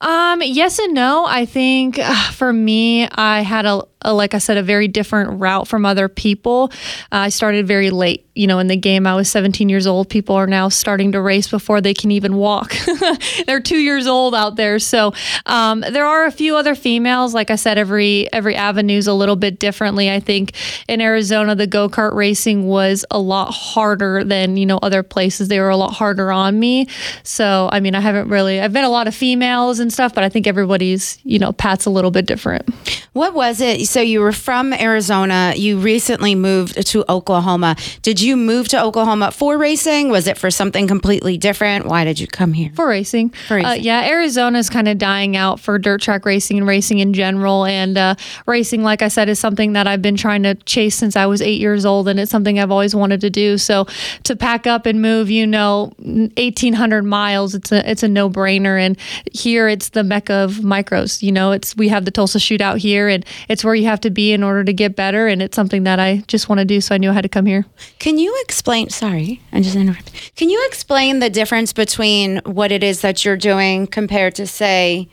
Um, 0.00 0.42
yes 0.42 0.78
and 0.78 0.92
no. 0.92 1.24
I 1.26 1.46
think 1.46 1.98
uh, 1.98 2.30
for 2.32 2.52
me, 2.52 3.08
I 3.08 3.40
had 3.40 3.64
a, 3.64 3.82
a, 4.04 4.12
like 4.12 4.34
I 4.34 4.38
said, 4.38 4.56
a 4.56 4.62
very 4.62 4.88
different 4.88 5.40
route 5.40 5.66
from 5.66 5.84
other 5.86 6.08
people. 6.08 6.70
Uh, 7.12 7.24
I 7.24 7.28
started 7.30 7.66
very 7.66 7.90
late, 7.90 8.26
you 8.34 8.46
know, 8.46 8.58
in 8.58 8.66
the 8.66 8.76
game. 8.76 9.06
I 9.06 9.14
was 9.14 9.30
17 9.30 9.68
years 9.68 9.86
old. 9.86 10.08
People 10.08 10.36
are 10.36 10.46
now 10.46 10.68
starting 10.68 11.12
to 11.12 11.20
race 11.20 11.48
before 11.48 11.80
they 11.80 11.94
can 11.94 12.10
even 12.10 12.36
walk. 12.36 12.74
They're 13.46 13.60
two 13.60 13.78
years 13.78 14.06
old 14.06 14.34
out 14.34 14.56
there. 14.56 14.78
So 14.78 15.12
um, 15.46 15.80
there 15.80 16.06
are 16.06 16.26
a 16.26 16.30
few 16.30 16.56
other 16.56 16.74
females. 16.74 17.34
Like 17.34 17.50
I 17.50 17.56
said, 17.56 17.78
every 17.78 18.32
every 18.32 18.54
avenue's 18.54 19.06
a 19.06 19.14
little 19.14 19.36
bit 19.36 19.58
differently. 19.58 20.10
I 20.10 20.20
think 20.20 20.52
in 20.88 21.00
Arizona, 21.00 21.54
the 21.54 21.66
go 21.66 21.88
kart 21.88 22.14
racing 22.14 22.66
was 22.66 23.04
a 23.10 23.18
lot 23.18 23.52
harder 23.52 24.24
than 24.24 24.56
you 24.56 24.66
know 24.66 24.78
other 24.82 25.02
places. 25.02 25.48
They 25.48 25.60
were 25.60 25.70
a 25.70 25.76
lot 25.76 25.92
harder 25.92 26.30
on 26.30 26.58
me. 26.58 26.88
So 27.22 27.68
I 27.72 27.80
mean, 27.80 27.94
I 27.94 28.00
haven't 28.00 28.28
really. 28.28 28.60
I've 28.60 28.72
met 28.72 28.84
a 28.84 28.88
lot 28.88 29.08
of 29.08 29.14
females 29.14 29.78
and 29.78 29.92
stuff, 29.92 30.14
but 30.14 30.24
I 30.24 30.28
think 30.28 30.46
everybody's 30.46 31.18
you 31.24 31.38
know 31.38 31.52
path's 31.52 31.86
a 31.86 31.90
little 31.90 32.10
bit 32.10 32.26
different. 32.26 32.68
What 33.12 33.34
was 33.34 33.60
it? 33.60 33.86
So 33.94 34.00
you 34.00 34.22
were 34.22 34.32
from 34.32 34.72
Arizona. 34.72 35.52
You 35.54 35.78
recently 35.78 36.34
moved 36.34 36.84
to 36.84 37.04
Oklahoma. 37.08 37.76
Did 38.02 38.20
you 38.20 38.36
move 38.36 38.66
to 38.70 38.82
Oklahoma 38.82 39.30
for 39.30 39.56
racing? 39.56 40.08
Was 40.08 40.26
it 40.26 40.36
for 40.36 40.50
something 40.50 40.88
completely 40.88 41.38
different? 41.38 41.86
Why 41.86 42.02
did 42.02 42.18
you 42.18 42.26
come 42.26 42.54
here? 42.54 42.72
For 42.74 42.88
racing. 42.88 43.28
For 43.46 43.54
racing. 43.54 43.70
Uh, 43.70 43.74
yeah, 43.74 44.08
Arizona's 44.08 44.68
kind 44.68 44.88
of 44.88 44.98
dying 44.98 45.36
out 45.36 45.60
for 45.60 45.78
dirt 45.78 46.00
track 46.00 46.24
racing 46.26 46.58
and 46.58 46.66
racing 46.66 46.98
in 46.98 47.12
general. 47.12 47.66
And 47.66 47.96
uh, 47.96 48.16
racing, 48.48 48.82
like 48.82 49.00
I 49.00 49.06
said, 49.06 49.28
is 49.28 49.38
something 49.38 49.74
that 49.74 49.86
I've 49.86 50.02
been 50.02 50.16
trying 50.16 50.42
to 50.42 50.56
chase 50.56 50.96
since 50.96 51.14
I 51.14 51.26
was 51.26 51.40
eight 51.40 51.60
years 51.60 51.86
old, 51.86 52.08
and 52.08 52.18
it's 52.18 52.32
something 52.32 52.58
I've 52.58 52.72
always 52.72 52.96
wanted 52.96 53.20
to 53.20 53.30
do. 53.30 53.58
So 53.58 53.86
to 54.24 54.34
pack 54.34 54.66
up 54.66 54.86
and 54.86 55.00
move, 55.02 55.30
you 55.30 55.46
know, 55.46 55.92
1,800 55.98 57.04
miles, 57.04 57.54
it's 57.54 57.70
a 57.70 57.88
it's 57.88 58.02
a 58.02 58.08
no 58.08 58.28
brainer. 58.28 58.76
And 58.76 58.98
here, 59.32 59.68
it's 59.68 59.90
the 59.90 60.02
mecca 60.02 60.34
of 60.34 60.54
micros. 60.54 61.22
You 61.22 61.30
know, 61.30 61.52
it's 61.52 61.76
we 61.76 61.86
have 61.90 62.04
the 62.04 62.10
Tulsa 62.10 62.38
Shootout 62.38 62.78
here, 62.78 63.08
and 63.08 63.24
it's 63.48 63.62
where 63.62 63.76
you 63.76 63.83
have 63.84 64.00
to 64.00 64.10
be 64.10 64.32
in 64.32 64.42
order 64.42 64.64
to 64.64 64.72
get 64.72 64.96
better. 64.96 65.26
And 65.26 65.40
it's 65.40 65.56
something 65.56 65.84
that 65.84 66.00
I 66.00 66.24
just 66.26 66.48
want 66.48 66.58
to 66.58 66.64
do. 66.64 66.80
So 66.80 66.94
I 66.94 66.98
knew 66.98 67.10
I 67.10 67.12
had 67.14 67.22
to 67.22 67.28
come 67.28 67.46
here. 67.46 67.64
Can 67.98 68.18
you 68.18 68.36
explain? 68.44 68.90
Sorry, 68.90 69.40
I 69.52 69.60
just 69.60 69.76
interrupted. 69.76 70.14
Can 70.36 70.50
you 70.50 70.62
explain 70.66 71.20
the 71.20 71.30
difference 71.30 71.72
between 71.72 72.38
what 72.44 72.72
it 72.72 72.82
is 72.82 73.00
that 73.02 73.24
you're 73.24 73.36
doing 73.36 73.86
compared 73.86 74.34
to, 74.36 74.46
say, 74.46 75.08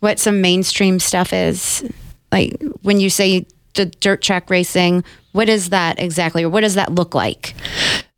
what 0.00 0.18
some 0.18 0.40
mainstream 0.40 0.98
stuff 0.98 1.32
is? 1.32 1.84
Like 2.32 2.60
when 2.82 3.00
you 3.00 3.10
say 3.10 3.46
the 3.74 3.86
dirt 3.86 4.22
track 4.22 4.50
racing, 4.50 5.04
what 5.32 5.48
is 5.48 5.70
that 5.70 5.98
exactly, 5.98 6.44
or 6.44 6.48
what 6.48 6.62
does 6.62 6.74
that 6.74 6.94
look 6.94 7.14
like? 7.14 7.54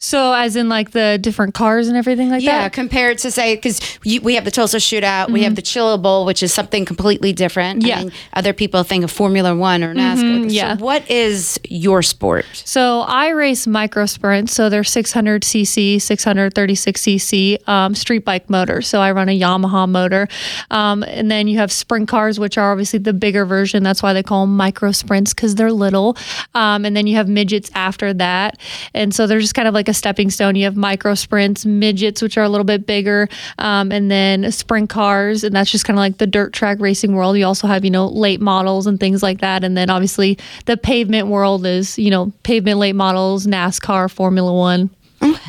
So, 0.01 0.33
as 0.33 0.55
in 0.55 0.69
like 0.69 0.93
the 0.93 1.19
different 1.21 1.55
cars 1.55 1.89
and 1.89 1.97
everything 1.97 2.31
like 2.31 2.41
Yeah, 2.43 2.53
that? 2.53 2.63
Yeah, 2.63 2.69
compared 2.69 3.19
to 3.19 3.33
say 3.33 3.57
because 3.57 3.81
we 4.05 4.35
have 4.37 4.45
the 4.45 4.53
Tulsa 4.53 4.77
Shootout, 4.77 5.31
we 5.31 5.43
have 5.43 5.57
the 5.57 5.63
Chili 5.63 5.99
Bowl, 5.99 6.25
which 6.25 6.41
is 6.41 6.55
something 6.55 6.85
completely 6.85 7.33
different. 7.33 7.83
Yeah. 7.83 7.97
I 7.99 8.03
mean, 8.05 8.13
other 8.33 8.53
people 8.53 8.85
think 8.85 9.03
of 9.03 9.11
Formula 9.11 9.57
One 9.57 9.83
or 9.83 9.93
NASCAR. 9.95 10.53
yeah. 10.53 10.77
So 10.77 10.85
what 10.85 11.11
is 11.11 11.59
your 11.69 12.03
sport? 12.03 12.47
So 12.53 13.01
I 13.01 13.31
race 13.31 13.67
micro 13.67 14.07
sprints. 14.07 14.53
So 14.53 14.69
they're 14.69 14.85
600 14.85 15.43
cc, 15.43 16.01
636 16.01 17.01
cc 17.03 17.69
um, 17.69 17.97
street 17.97 18.25
bike 18.25 18.49
motor. 18.49 18.83
So 18.83 19.01
I 19.01 19.11
run 19.11 19.29
a 19.29 19.39
Yamaha 19.39 19.89
motor. 19.89 20.29
Um, 20.71 21.03
and 21.03 21.29
then 21.29 21.49
you 21.49 21.59
have 21.59 21.73
sprint 21.73 22.07
cars, 22.09 22.39
which 22.39 22.57
are 22.57 22.71
obviously 22.71 23.01
the 23.01 23.13
bigger 23.13 23.45
version. 23.45 23.83
That's 23.83 24.01
why 24.03 24.13
they 24.13 24.23
call 24.23 24.47
them 24.47 24.57
micro 24.57 24.93
sprints 24.93 25.35
because 25.35 25.57
they're 25.57 25.73
little. 25.73 26.17
Um, 26.55 26.85
and 26.85 26.97
then 26.97 27.09
you 27.09 27.17
have 27.17 27.29
midgets 27.29 27.69
after 27.75 28.15
that. 28.15 28.61
And 28.95 29.13
so 29.13 29.27
they're 29.27 29.41
just 29.41 29.55
kind 29.57 29.67
of 29.67 29.75
like 29.75 29.88
a 29.89 29.95
stepping 29.95 30.31
stone. 30.31 30.55
You 30.55 30.65
have 30.65 30.77
micro 30.77 31.15
sprints, 31.15 31.67
midgets, 31.67 32.23
which 32.23 32.39
are 32.39 32.45
a 32.45 32.49
little 32.49 32.65
bit 32.65 32.87
bigger, 32.87 33.29
um, 33.59 33.91
and 33.91 34.11
then 34.11 34.51
sprint 34.53 34.91
cars. 34.91 35.45
And 35.45 35.55
that's 35.55 35.71
just 35.71 35.85
kind 35.85 35.99
of 35.99 36.01
like 36.01 36.19
the 36.19 36.27
dirt 36.27 36.53
track 36.53 36.79
racing 36.81 37.15
world. 37.15 37.37
You 37.37 37.47
also 37.47 37.67
have, 37.67 37.85
you 37.85 37.91
know, 37.91 38.09
late 38.09 38.41
models 38.41 38.87
and 38.87 39.01
things 39.01 39.23
like 39.23 39.41
that. 39.41 39.65
And 39.65 39.77
then 39.77 39.91
obviously 39.91 40.39
the 40.67 40.77
pavement 40.77 41.29
world 41.29 41.67
is, 41.67 41.99
you 41.99 42.11
know, 42.11 42.33
pavement 42.43 42.79
late 42.79 42.95
models, 42.95 43.47
NASCAR, 43.47 44.11
Formula 44.11 44.53
One. 44.53 44.91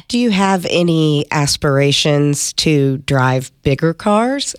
Do 0.08 0.18
you 0.18 0.32
have 0.32 0.66
any 0.70 1.26
aspirations 1.32 2.54
to 2.54 2.98
drive 3.00 3.52
bigger 3.62 3.94
cars? 3.94 4.56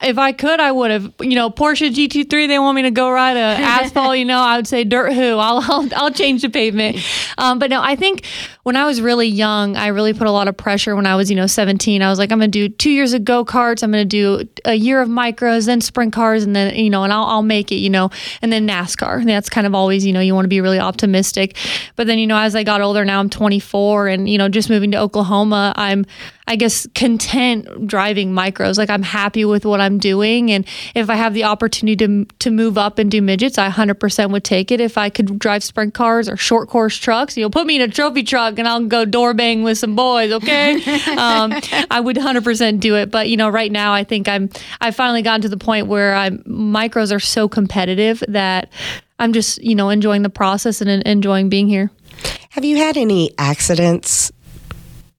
If 0.00 0.18
I 0.18 0.32
could, 0.32 0.58
I 0.58 0.72
would 0.72 0.90
have. 0.90 1.12
You 1.20 1.36
know, 1.36 1.50
Porsche 1.50 1.94
GT3. 1.94 2.48
They 2.48 2.58
want 2.58 2.74
me 2.74 2.82
to 2.82 2.90
go 2.90 3.10
ride 3.10 3.36
a 3.36 3.40
asphalt. 3.62 4.18
You 4.18 4.24
know, 4.24 4.40
I 4.40 4.56
would 4.56 4.66
say 4.66 4.84
dirt. 4.84 5.12
Who? 5.12 5.38
I'll 5.38 5.58
I'll, 5.62 5.88
I'll 5.94 6.10
change 6.10 6.42
the 6.42 6.48
pavement. 6.50 6.98
Um, 7.38 7.58
but 7.58 7.70
no, 7.70 7.80
I 7.80 7.94
think 7.94 8.26
when 8.64 8.76
I 8.76 8.84
was 8.84 9.00
really 9.00 9.28
young, 9.28 9.76
I 9.76 9.88
really 9.88 10.12
put 10.12 10.26
a 10.26 10.30
lot 10.30 10.48
of 10.48 10.56
pressure. 10.56 10.96
When 10.96 11.06
I 11.06 11.14
was, 11.14 11.30
you 11.30 11.36
know, 11.36 11.46
17, 11.46 12.02
I 12.02 12.08
was 12.08 12.18
like, 12.18 12.32
I'm 12.32 12.38
gonna 12.38 12.48
do 12.48 12.68
two 12.68 12.90
years 12.90 13.12
of 13.12 13.24
go 13.24 13.44
karts. 13.44 13.82
I'm 13.82 13.92
gonna 13.92 14.04
do 14.04 14.48
a 14.64 14.74
year 14.74 15.00
of 15.00 15.08
micros, 15.08 15.66
then 15.66 15.80
sprint 15.80 16.12
cars, 16.12 16.42
and 16.42 16.54
then 16.56 16.74
you 16.74 16.90
know, 16.90 17.04
and 17.04 17.12
I'll 17.12 17.24
I'll 17.24 17.42
make 17.42 17.70
it. 17.70 17.76
You 17.76 17.90
know, 17.90 18.10
and 18.42 18.52
then 18.52 18.66
NASCAR. 18.66 19.20
And 19.20 19.28
that's 19.28 19.48
kind 19.48 19.66
of 19.66 19.74
always, 19.74 20.04
you 20.04 20.12
know, 20.12 20.20
you 20.20 20.34
want 20.34 20.44
to 20.44 20.48
be 20.48 20.60
really 20.60 20.80
optimistic. 20.80 21.56
But 21.94 22.08
then, 22.08 22.18
you 22.18 22.26
know, 22.26 22.36
as 22.36 22.56
I 22.56 22.64
got 22.64 22.80
older, 22.80 23.04
now 23.04 23.20
I'm 23.20 23.30
24, 23.30 24.08
and 24.08 24.28
you 24.32 24.38
know, 24.38 24.48
just 24.48 24.70
moving 24.70 24.90
to 24.92 24.98
Oklahoma, 24.98 25.74
I'm, 25.76 26.06
I 26.48 26.56
guess, 26.56 26.86
content 26.94 27.86
driving 27.86 28.32
micros. 28.32 28.78
Like 28.78 28.88
I'm 28.88 29.02
happy 29.02 29.44
with 29.44 29.66
what 29.66 29.80
I'm 29.80 29.98
doing, 29.98 30.50
and 30.50 30.66
if 30.94 31.10
I 31.10 31.16
have 31.16 31.34
the 31.34 31.44
opportunity 31.44 31.96
to 32.06 32.24
to 32.40 32.50
move 32.50 32.78
up 32.78 32.98
and 32.98 33.10
do 33.10 33.20
midgets, 33.20 33.58
I 33.58 33.68
100% 33.68 34.30
would 34.30 34.44
take 34.44 34.72
it. 34.72 34.80
If 34.80 34.96
I 34.96 35.10
could 35.10 35.38
drive 35.38 35.62
sprint 35.62 35.92
cars 35.92 36.28
or 36.28 36.36
short 36.36 36.68
course 36.68 36.96
trucks, 36.96 37.36
you 37.36 37.44
know, 37.44 37.50
put 37.50 37.66
me 37.66 37.76
in 37.76 37.82
a 37.82 37.88
trophy 37.88 38.22
truck 38.22 38.58
and 38.58 38.66
I'll 38.66 38.84
go 38.86 39.04
door 39.04 39.34
bang 39.34 39.62
with 39.62 39.78
some 39.78 39.94
boys. 39.94 40.32
Okay, 40.32 40.74
um, 41.16 41.52
I 41.90 42.00
would 42.00 42.16
100% 42.16 42.80
do 42.80 42.96
it. 42.96 43.10
But 43.10 43.28
you 43.28 43.36
know, 43.36 43.50
right 43.50 43.70
now, 43.70 43.92
I 43.92 44.04
think 44.04 44.28
I'm 44.28 44.48
I've 44.80 44.96
finally 44.96 45.22
gotten 45.22 45.42
to 45.42 45.48
the 45.48 45.58
point 45.58 45.88
where 45.88 46.14
I'm 46.14 46.38
micros 46.44 47.14
are 47.14 47.20
so 47.20 47.48
competitive 47.48 48.24
that 48.28 48.70
I'm 49.18 49.32
just 49.32 49.62
you 49.62 49.74
know 49.74 49.88
enjoying 49.88 50.22
the 50.22 50.30
process 50.30 50.80
and 50.80 51.02
enjoying 51.04 51.48
being 51.48 51.68
here. 51.68 51.90
Have 52.52 52.66
you 52.66 52.76
had 52.76 52.98
any 52.98 53.32
accidents? 53.38 54.30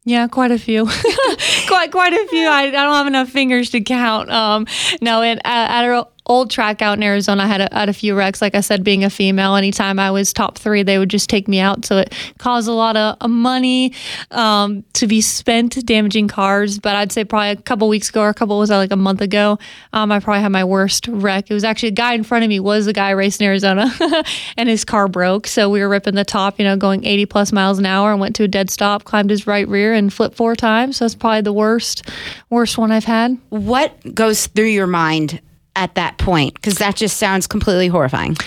Yeah, 0.05 0.27
quite 0.27 0.51
a 0.51 0.59
few, 0.59 0.85
quite 1.67 1.91
quite 1.91 2.13
a 2.13 2.27
few. 2.27 2.47
I, 2.47 2.65
I 2.65 2.69
don't 2.69 2.93
have 2.93 3.07
enough 3.07 3.29
fingers 3.29 3.71
to 3.71 3.81
count. 3.81 4.29
Um, 4.29 4.67
no, 5.01 5.23
at, 5.23 5.41
at 5.43 5.83
a 5.83 6.07
old 6.25 6.49
track 6.49 6.81
out 6.81 6.97
in 6.97 7.03
Arizona, 7.03 7.43
I 7.43 7.47
had 7.47 7.61
a, 7.61 7.69
had 7.71 7.89
a 7.89 7.93
few 7.93 8.15
wrecks. 8.15 8.41
Like 8.41 8.55
I 8.55 8.61
said, 8.61 8.83
being 8.83 9.03
a 9.03 9.09
female, 9.09 9.55
anytime 9.55 9.99
I 9.99 10.11
was 10.11 10.31
top 10.31 10.57
three, 10.57 10.83
they 10.83 10.97
would 10.97 11.09
just 11.09 11.29
take 11.29 11.47
me 11.47 11.59
out. 11.59 11.85
So 11.85 11.97
it 11.97 12.13
caused 12.37 12.67
a 12.67 12.73
lot 12.73 12.95
of 12.95 13.17
uh, 13.19 13.27
money 13.27 13.93
um, 14.31 14.83
to 14.93 15.07
be 15.07 15.21
spent 15.21 15.85
damaging 15.85 16.27
cars. 16.27 16.79
But 16.79 16.95
I'd 16.95 17.11
say 17.11 17.25
probably 17.25 17.49
a 17.49 17.55
couple 17.57 17.89
weeks 17.89 18.09
ago, 18.09 18.21
or 18.21 18.29
a 18.29 18.33
couple 18.33 18.57
was 18.57 18.69
that 18.69 18.77
like 18.77 18.91
a 18.91 18.97
month 18.97 19.21
ago, 19.21 19.59
um, 19.91 20.11
I 20.11 20.19
probably 20.19 20.41
had 20.41 20.51
my 20.51 20.63
worst 20.63 21.07
wreck. 21.07 21.49
It 21.49 21.53
was 21.53 21.63
actually 21.63 21.89
a 21.89 21.93
guy 21.93 22.13
in 22.13 22.23
front 22.23 22.43
of 22.43 22.49
me 22.49 22.59
was 22.59 22.85
the 22.85 22.93
guy 22.93 23.11
racing 23.11 23.45
Arizona, 23.45 23.91
and 24.57 24.69
his 24.69 24.85
car 24.85 25.07
broke. 25.07 25.47
So 25.47 25.69
we 25.69 25.81
were 25.81 25.89
ripping 25.89 26.15
the 26.15 26.25
top, 26.25 26.59
you 26.59 26.65
know, 26.65 26.77
going 26.77 27.05
80 27.05 27.25
plus 27.25 27.51
miles 27.51 27.79
an 27.79 27.85
hour, 27.85 28.11
and 28.11 28.19
went 28.21 28.35
to 28.37 28.43
a 28.43 28.47
dead 28.47 28.69
stop, 28.69 29.03
climbed 29.03 29.29
his 29.29 29.45
right 29.45 29.67
rear, 29.67 29.93
and 29.93 30.13
flipped 30.13 30.35
four 30.35 30.55
times. 30.55 30.97
So 30.97 31.05
that's 31.05 31.15
probably 31.15 31.41
the 31.41 31.53
worst, 31.53 32.07
worst 32.49 32.77
one 32.77 32.91
I've 32.91 33.03
had. 33.03 33.37
What 33.49 34.15
goes 34.15 34.47
through 34.47 34.65
your 34.65 34.87
mind 34.87 35.41
at 35.75 35.95
that 35.95 36.17
point? 36.17 36.53
Because 36.55 36.75
that 36.75 36.95
just 36.95 37.17
sounds 37.17 37.47
completely 37.47 37.87
horrifying. 37.87 38.37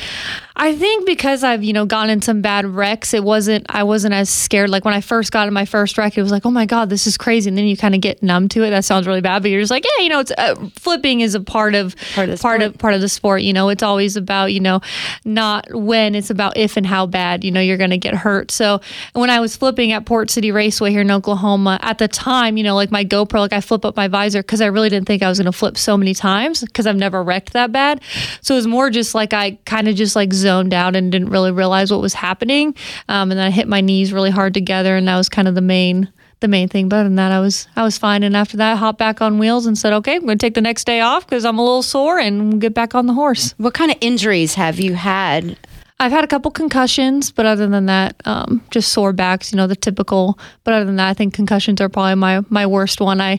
I 0.59 0.75
think 0.75 1.05
because 1.05 1.45
I've, 1.45 1.63
you 1.63 1.75
know, 1.75 1.85
gotten 1.85 2.09
in 2.09 2.23
some 2.23 2.41
bad 2.41 2.65
wrecks, 2.65 3.13
it 3.13 3.23
wasn't, 3.23 3.67
I 3.69 3.83
wasn't 3.83 4.15
as 4.15 4.31
scared. 4.31 4.71
Like 4.71 4.87
when 4.87 4.95
I 4.95 5.03
first 5.03 5.31
got 5.31 5.47
in 5.47 5.53
my 5.53 5.67
first 5.67 5.99
wreck, 5.99 6.17
it 6.17 6.23
was 6.23 6.33
like, 6.33 6.47
oh 6.47 6.51
my 6.51 6.65
God, 6.65 6.89
this 6.89 7.07
is 7.07 7.19
crazy. 7.19 7.51
And 7.51 7.59
then 7.59 7.67
you 7.67 7.77
kind 7.77 7.95
of 7.95 8.01
get 8.01 8.23
numb 8.23 8.49
to 8.49 8.63
it. 8.63 8.71
That 8.71 8.87
sounds 8.87 9.07
really 9.07 9.21
bad, 9.21 9.43
but 9.43 9.51
you're 9.51 9.61
just 9.61 9.71
like, 9.71 9.85
yeah, 9.85 10.03
you 10.03 10.09
know, 10.09 10.21
it's 10.21 10.33
uh, 10.39 10.55
flipping 10.77 11.21
is 11.21 11.35
a 11.35 11.41
part 11.41 11.75
of, 11.75 11.95
Part 12.15 12.31
of 12.31 12.39
the 12.39 12.43
part 12.43 12.61
sport. 12.61 12.63
of, 12.63 12.79
part 12.79 12.95
of 12.95 13.03
the 13.03 13.09
sport. 13.11 13.43
You 13.43 13.53
know, 13.53 13.69
it's 13.69 13.83
always 13.83 14.17
about, 14.17 14.47
you 14.47 14.61
know, 14.61 14.81
not 15.27 15.67
when, 15.75 16.15
it's 16.15 16.31
about 16.31 16.57
if 16.57 16.79
and 16.79 16.87
how 16.87 17.05
bad, 17.05 17.45
you 17.45 17.51
know, 17.51 17.61
you're 17.61 17.77
going 17.77 17.91
to 17.91 17.99
get 17.99 18.15
hurt. 18.15 18.51
So 18.51 18.81
when 19.13 19.29
I 19.29 19.41
was 19.41 19.57
flipping 19.57 19.93
at 19.93 20.07
Port 20.07 20.31
City 20.31 20.53
Raceway 20.53 20.91
here 20.91 21.03
in 21.03 21.11
Oklahoma, 21.11 21.79
at 21.83 21.99
the 21.99 22.09
time, 22.09 22.57
you 22.57 22.65
know, 22.65 22.75
like 22.75 22.91
my 22.91 23.05
GoPro, 23.05 23.41
like 23.41 23.53
I 23.53 23.61
flip 23.61 23.85
up 23.85 23.95
my 23.95 24.09
visor 24.09 24.41
because 24.41 24.63
I 24.63 24.67
really 24.67 24.89
didn't 24.89 25.07
think 25.07 25.23
I 25.23 25.29
was 25.29 25.39
going 25.39 25.45
to 25.47 25.53
flip 25.53 25.77
so 25.77 25.99
many 25.99 26.15
times 26.15 26.63
because 26.63 26.87
I've 26.87 26.97
never 26.97 27.23
wrecked 27.23 27.53
that 27.53 27.73
bad. 27.73 28.01
So 28.41 28.55
it 28.55 28.57
was 28.57 28.67
more 28.67 28.89
just 28.89 29.15
like 29.15 29.35
I 29.35 29.59
kind 29.67 29.87
of 29.87 29.97
just 29.97 30.17
like 30.17 30.33
zoned 30.47 30.73
out 30.73 30.95
and 30.97 31.11
didn't 31.11 31.31
really 31.37 31.51
realize 31.51 31.91
what 31.91 32.01
was 32.01 32.15
happening. 32.15 32.75
Um, 33.09 33.31
and 33.31 33.39
then 33.39 33.47
I 33.47 33.51
hit 33.51 33.67
my 33.67 33.81
knees 33.81 34.13
really 34.13 34.31
hard 34.31 34.55
together, 34.55 34.97
and 34.97 35.09
that 35.09 35.17
was 35.17 35.29
kind 35.29 35.49
of 35.49 35.55
the 35.55 35.69
main 35.77 36.13
the 36.41 36.49
main 36.49 36.69
thing. 36.69 36.89
But 36.89 36.97
other 36.97 37.09
than 37.09 37.17
that, 37.17 37.33
I 37.33 37.41
was 37.41 37.67
I 37.77 37.83
was 37.83 37.99
fine. 37.99 38.23
And 38.23 38.37
after 38.37 38.57
that, 38.59 38.73
I 38.73 38.77
hopped 38.77 38.99
back 38.99 39.21
on 39.21 39.39
wheels 39.39 39.67
and 39.67 39.77
said, 39.77 39.93
okay, 39.95 40.17
I'm 40.17 40.27
going 40.27 40.39
to 40.39 40.47
take 40.47 40.55
the 40.55 40.61
next 40.61 40.85
day 40.85 41.01
off 41.01 41.27
because 41.27 41.45
I'm 41.45 41.59
a 41.59 41.65
little 41.65 41.83
sore, 41.83 42.19
and 42.19 42.61
get 42.61 42.75
back 42.75 42.95
on 42.95 43.07
the 43.07 43.15
horse. 43.15 43.55
What 43.59 43.75
kind 43.75 43.91
of 43.91 43.99
injuries 44.01 44.55
have 44.55 44.79
you 44.79 44.95
had? 44.95 45.57
I've 45.99 46.13
had 46.13 46.25
a 46.25 46.27
couple 46.27 46.51
concussions, 46.51 47.33
but 47.33 47.47
other 47.47 47.67
than 47.67 47.87
that, 47.87 48.21
um, 48.27 48.63
just 48.71 48.93
sore 48.93 49.15
backs, 49.15 49.51
you 49.51 49.57
know, 49.57 49.67
the 49.67 49.75
typical. 49.75 50.39
But 50.63 50.75
other 50.75 50.85
than 50.85 50.97
that, 50.97 51.09
I 51.09 51.15
think 51.15 51.33
concussions 51.33 51.81
are 51.81 51.89
probably 51.89 52.17
my, 52.17 52.43
my 52.51 52.67
worst 52.67 53.01
one. 53.01 53.19
I 53.19 53.39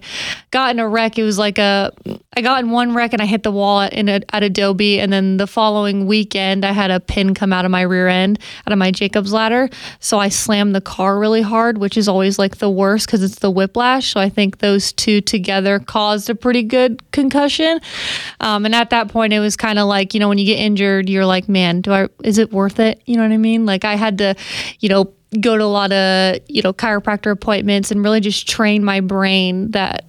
got 0.49 0.71
in 0.71 0.79
a 0.79 0.89
wreck. 0.89 1.19
It 1.19 1.23
was 1.23 1.37
like 1.37 1.59
a, 1.59 1.93
I 2.35 2.41
got 2.41 2.63
in 2.63 2.71
one 2.71 2.95
wreck 2.95 3.13
and 3.13 3.21
I 3.21 3.27
hit 3.27 3.43
the 3.43 3.51
wall 3.51 3.81
at, 3.81 3.93
in 3.93 4.09
a, 4.09 4.21
at 4.33 4.41
Adobe. 4.41 4.99
And 4.99 5.13
then 5.13 5.37
the 5.37 5.45
following 5.45 6.07
weekend, 6.07 6.65
I 6.65 6.71
had 6.71 6.89
a 6.89 6.99
pin 6.99 7.35
come 7.35 7.53
out 7.53 7.63
of 7.63 7.69
my 7.69 7.81
rear 7.81 8.07
end, 8.07 8.39
out 8.65 8.73
of 8.73 8.79
my 8.79 8.89
Jacob's 8.89 9.31
ladder. 9.31 9.69
So 9.99 10.17
I 10.17 10.29
slammed 10.29 10.73
the 10.73 10.81
car 10.81 11.19
really 11.19 11.43
hard, 11.43 11.77
which 11.77 11.95
is 11.95 12.07
always 12.07 12.39
like 12.39 12.57
the 12.57 12.71
worst 12.71 13.05
because 13.05 13.21
it's 13.21 13.37
the 13.37 13.51
whiplash. 13.51 14.13
So 14.13 14.19
I 14.19 14.29
think 14.29 14.57
those 14.57 14.93
two 14.93 15.21
together 15.21 15.77
caused 15.77 16.27
a 16.27 16.33
pretty 16.33 16.63
good 16.63 17.03
concussion. 17.11 17.81
Um, 18.39 18.65
and 18.65 18.73
at 18.73 18.89
that 18.89 19.09
point, 19.09 19.31
it 19.31 19.41
was 19.41 19.55
kind 19.55 19.77
of 19.77 19.87
like, 19.87 20.15
you 20.15 20.19
know, 20.19 20.27
when 20.27 20.39
you 20.39 20.45
get 20.45 20.57
injured, 20.57 21.07
you're 21.07 21.27
like, 21.27 21.47
man, 21.47 21.81
do 21.81 21.93
I, 21.93 22.07
is 22.23 22.39
it 22.39 22.46
worth 22.51 22.79
it? 22.79 23.01
You 23.05 23.15
know 23.17 23.23
what 23.23 23.31
I 23.31 23.37
mean? 23.37 23.65
Like 23.65 23.85
I 23.85 23.95
had 23.95 24.17
to, 24.19 24.35
you 24.79 24.89
know, 24.89 25.13
go 25.41 25.57
to 25.57 25.63
a 25.63 25.65
lot 25.65 25.91
of, 25.91 26.39
you 26.47 26.61
know, 26.61 26.73
chiropractor 26.73 27.31
appointments 27.31 27.91
and 27.91 28.03
really 28.03 28.19
just 28.19 28.47
train 28.47 28.83
my 28.83 29.01
brain 29.01 29.71
that 29.71 30.05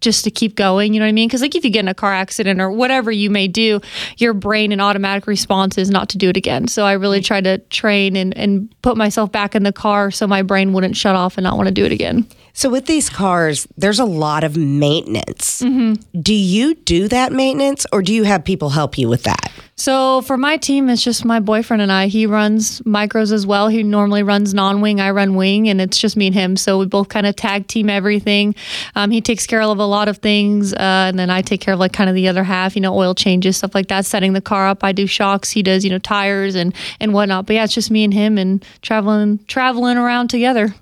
just 0.00 0.24
to 0.24 0.30
keep 0.30 0.54
going, 0.54 0.92
you 0.92 1.00
know 1.00 1.06
what 1.06 1.10
I 1.10 1.12
mean? 1.12 1.28
Because 1.28 1.40
like 1.40 1.54
if 1.54 1.64
you 1.64 1.70
get 1.70 1.80
in 1.80 1.88
a 1.88 1.94
car 1.94 2.12
accident 2.12 2.60
or 2.60 2.70
whatever 2.70 3.10
you 3.10 3.30
may 3.30 3.48
do, 3.48 3.80
your 4.18 4.34
brain 4.34 4.70
and 4.70 4.80
automatic 4.80 5.26
response 5.26 5.78
is 5.78 5.90
not 5.90 6.10
to 6.10 6.18
do 6.18 6.28
it 6.28 6.36
again. 6.36 6.68
So 6.68 6.84
I 6.84 6.92
really 6.92 7.22
tried 7.22 7.44
to 7.44 7.58
train 7.58 8.14
and, 8.14 8.36
and 8.36 8.72
put 8.82 8.96
myself 8.96 9.32
back 9.32 9.54
in 9.54 9.62
the 9.62 9.72
car 9.72 10.10
so 10.10 10.26
my 10.26 10.42
brain 10.42 10.74
wouldn't 10.74 10.96
shut 10.96 11.16
off 11.16 11.38
and 11.38 11.44
not 11.44 11.56
want 11.56 11.68
to 11.68 11.74
do 11.74 11.84
it 11.86 11.92
again. 11.92 12.28
So 12.56 12.70
with 12.70 12.86
these 12.86 13.10
cars, 13.10 13.66
there's 13.76 13.98
a 13.98 14.04
lot 14.04 14.44
of 14.44 14.56
maintenance. 14.56 15.60
Mm-hmm. 15.60 16.20
Do 16.20 16.32
you 16.32 16.74
do 16.74 17.08
that 17.08 17.32
maintenance 17.32 17.84
or 17.92 18.00
do 18.00 18.14
you 18.14 18.22
have 18.22 18.44
people 18.44 18.70
help 18.70 18.96
you 18.96 19.08
with 19.08 19.24
that? 19.24 19.52
So 19.76 20.22
for 20.22 20.36
my 20.36 20.56
team, 20.56 20.88
it's 20.88 21.02
just 21.02 21.24
my 21.24 21.40
boyfriend 21.40 21.82
and 21.82 21.90
I. 21.90 22.06
He 22.06 22.26
runs 22.26 22.80
micros 22.82 23.32
as 23.32 23.44
well. 23.44 23.66
He 23.66 23.82
normally 23.82 24.22
runs 24.22 24.54
non-wing. 24.54 25.00
I 25.00 25.10
run 25.10 25.34
wing, 25.34 25.68
and 25.68 25.80
it's 25.80 25.98
just 25.98 26.16
me 26.16 26.28
and 26.28 26.34
him. 26.34 26.56
So 26.56 26.78
we 26.78 26.86
both 26.86 27.08
kind 27.08 27.26
of 27.26 27.34
tag 27.34 27.66
team 27.66 27.90
everything. 27.90 28.54
Um, 28.94 29.10
he 29.10 29.20
takes 29.20 29.48
care 29.48 29.60
of 29.60 29.78
a 29.78 29.84
lot 29.84 30.06
of 30.06 30.18
things, 30.18 30.72
uh, 30.72 30.78
and 30.78 31.18
then 31.18 31.28
I 31.28 31.42
take 31.42 31.60
care 31.60 31.74
of 31.74 31.80
like 31.80 31.92
kind 31.92 32.08
of 32.08 32.14
the 32.14 32.28
other 32.28 32.44
half. 32.44 32.76
You 32.76 32.82
know, 32.82 32.96
oil 32.96 33.16
changes, 33.16 33.56
stuff 33.56 33.74
like 33.74 33.88
that. 33.88 34.06
Setting 34.06 34.32
the 34.32 34.40
car 34.40 34.68
up. 34.68 34.84
I 34.84 34.92
do 34.92 35.08
shocks. 35.08 35.50
He 35.50 35.62
does 35.62 35.84
you 35.84 35.90
know 35.90 35.98
tires 35.98 36.54
and 36.54 36.72
and 37.00 37.12
whatnot. 37.12 37.46
But 37.46 37.54
yeah, 37.54 37.64
it's 37.64 37.74
just 37.74 37.90
me 37.90 38.04
and 38.04 38.14
him, 38.14 38.38
and 38.38 38.64
traveling 38.80 39.40
traveling 39.46 39.96
around 39.96 40.28
together. 40.28 40.72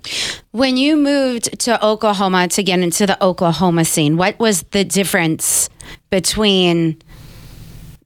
When 0.53 0.77
you 0.77 0.97
moved 0.97 1.61
to 1.61 1.83
Oklahoma 1.83 2.47
to 2.49 2.61
get 2.61 2.77
into 2.77 3.07
the 3.07 3.21
Oklahoma 3.23 3.85
scene, 3.85 4.17
what 4.17 4.37
was 4.37 4.61
the 4.69 4.83
difference 4.83 5.67
between 6.11 7.01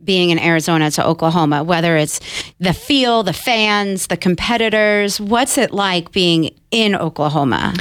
being 0.01 0.29
in 0.29 0.39
Arizona 0.39 0.89
to 0.91 1.05
Oklahoma? 1.05 1.65
Whether 1.65 1.97
it's 1.97 2.21
the 2.61 2.71
feel, 2.71 3.23
the 3.23 3.33
fans, 3.33 4.07
the 4.07 4.15
competitors, 4.15 5.19
what's 5.19 5.57
it 5.57 5.73
like 5.73 6.13
being 6.13 6.57
in 6.71 6.95
Oklahoma? 6.95 7.73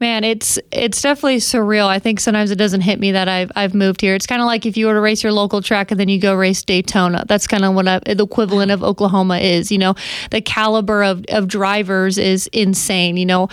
Man, 0.00 0.22
it's 0.22 0.58
it's 0.70 1.00
definitely 1.00 1.38
surreal. 1.38 1.86
I 1.86 1.98
think 1.98 2.20
sometimes 2.20 2.50
it 2.50 2.56
doesn't 2.56 2.82
hit 2.82 3.00
me 3.00 3.12
that 3.12 3.26
I've 3.26 3.50
I've 3.56 3.72
moved 3.74 4.02
here. 4.02 4.14
It's 4.14 4.26
kind 4.26 4.42
of 4.42 4.46
like 4.46 4.66
if 4.66 4.76
you 4.76 4.84
were 4.84 4.94
to 4.94 5.00
race 5.00 5.22
your 5.22 5.32
local 5.32 5.62
track 5.62 5.90
and 5.90 5.98
then 5.98 6.10
you 6.10 6.20
go 6.20 6.34
race 6.34 6.62
Daytona. 6.62 7.24
That's 7.26 7.46
kind 7.46 7.64
of 7.64 7.74
what 7.74 7.88
I, 7.88 8.00
the 8.00 8.24
equivalent 8.24 8.70
of 8.70 8.82
Oklahoma 8.82 9.38
is. 9.38 9.72
You 9.72 9.78
know, 9.78 9.94
the 10.30 10.42
caliber 10.42 11.02
of 11.02 11.24
of 11.30 11.48
drivers 11.48 12.18
is 12.18 12.48
insane. 12.48 13.16
You 13.16 13.24
know, 13.24 13.48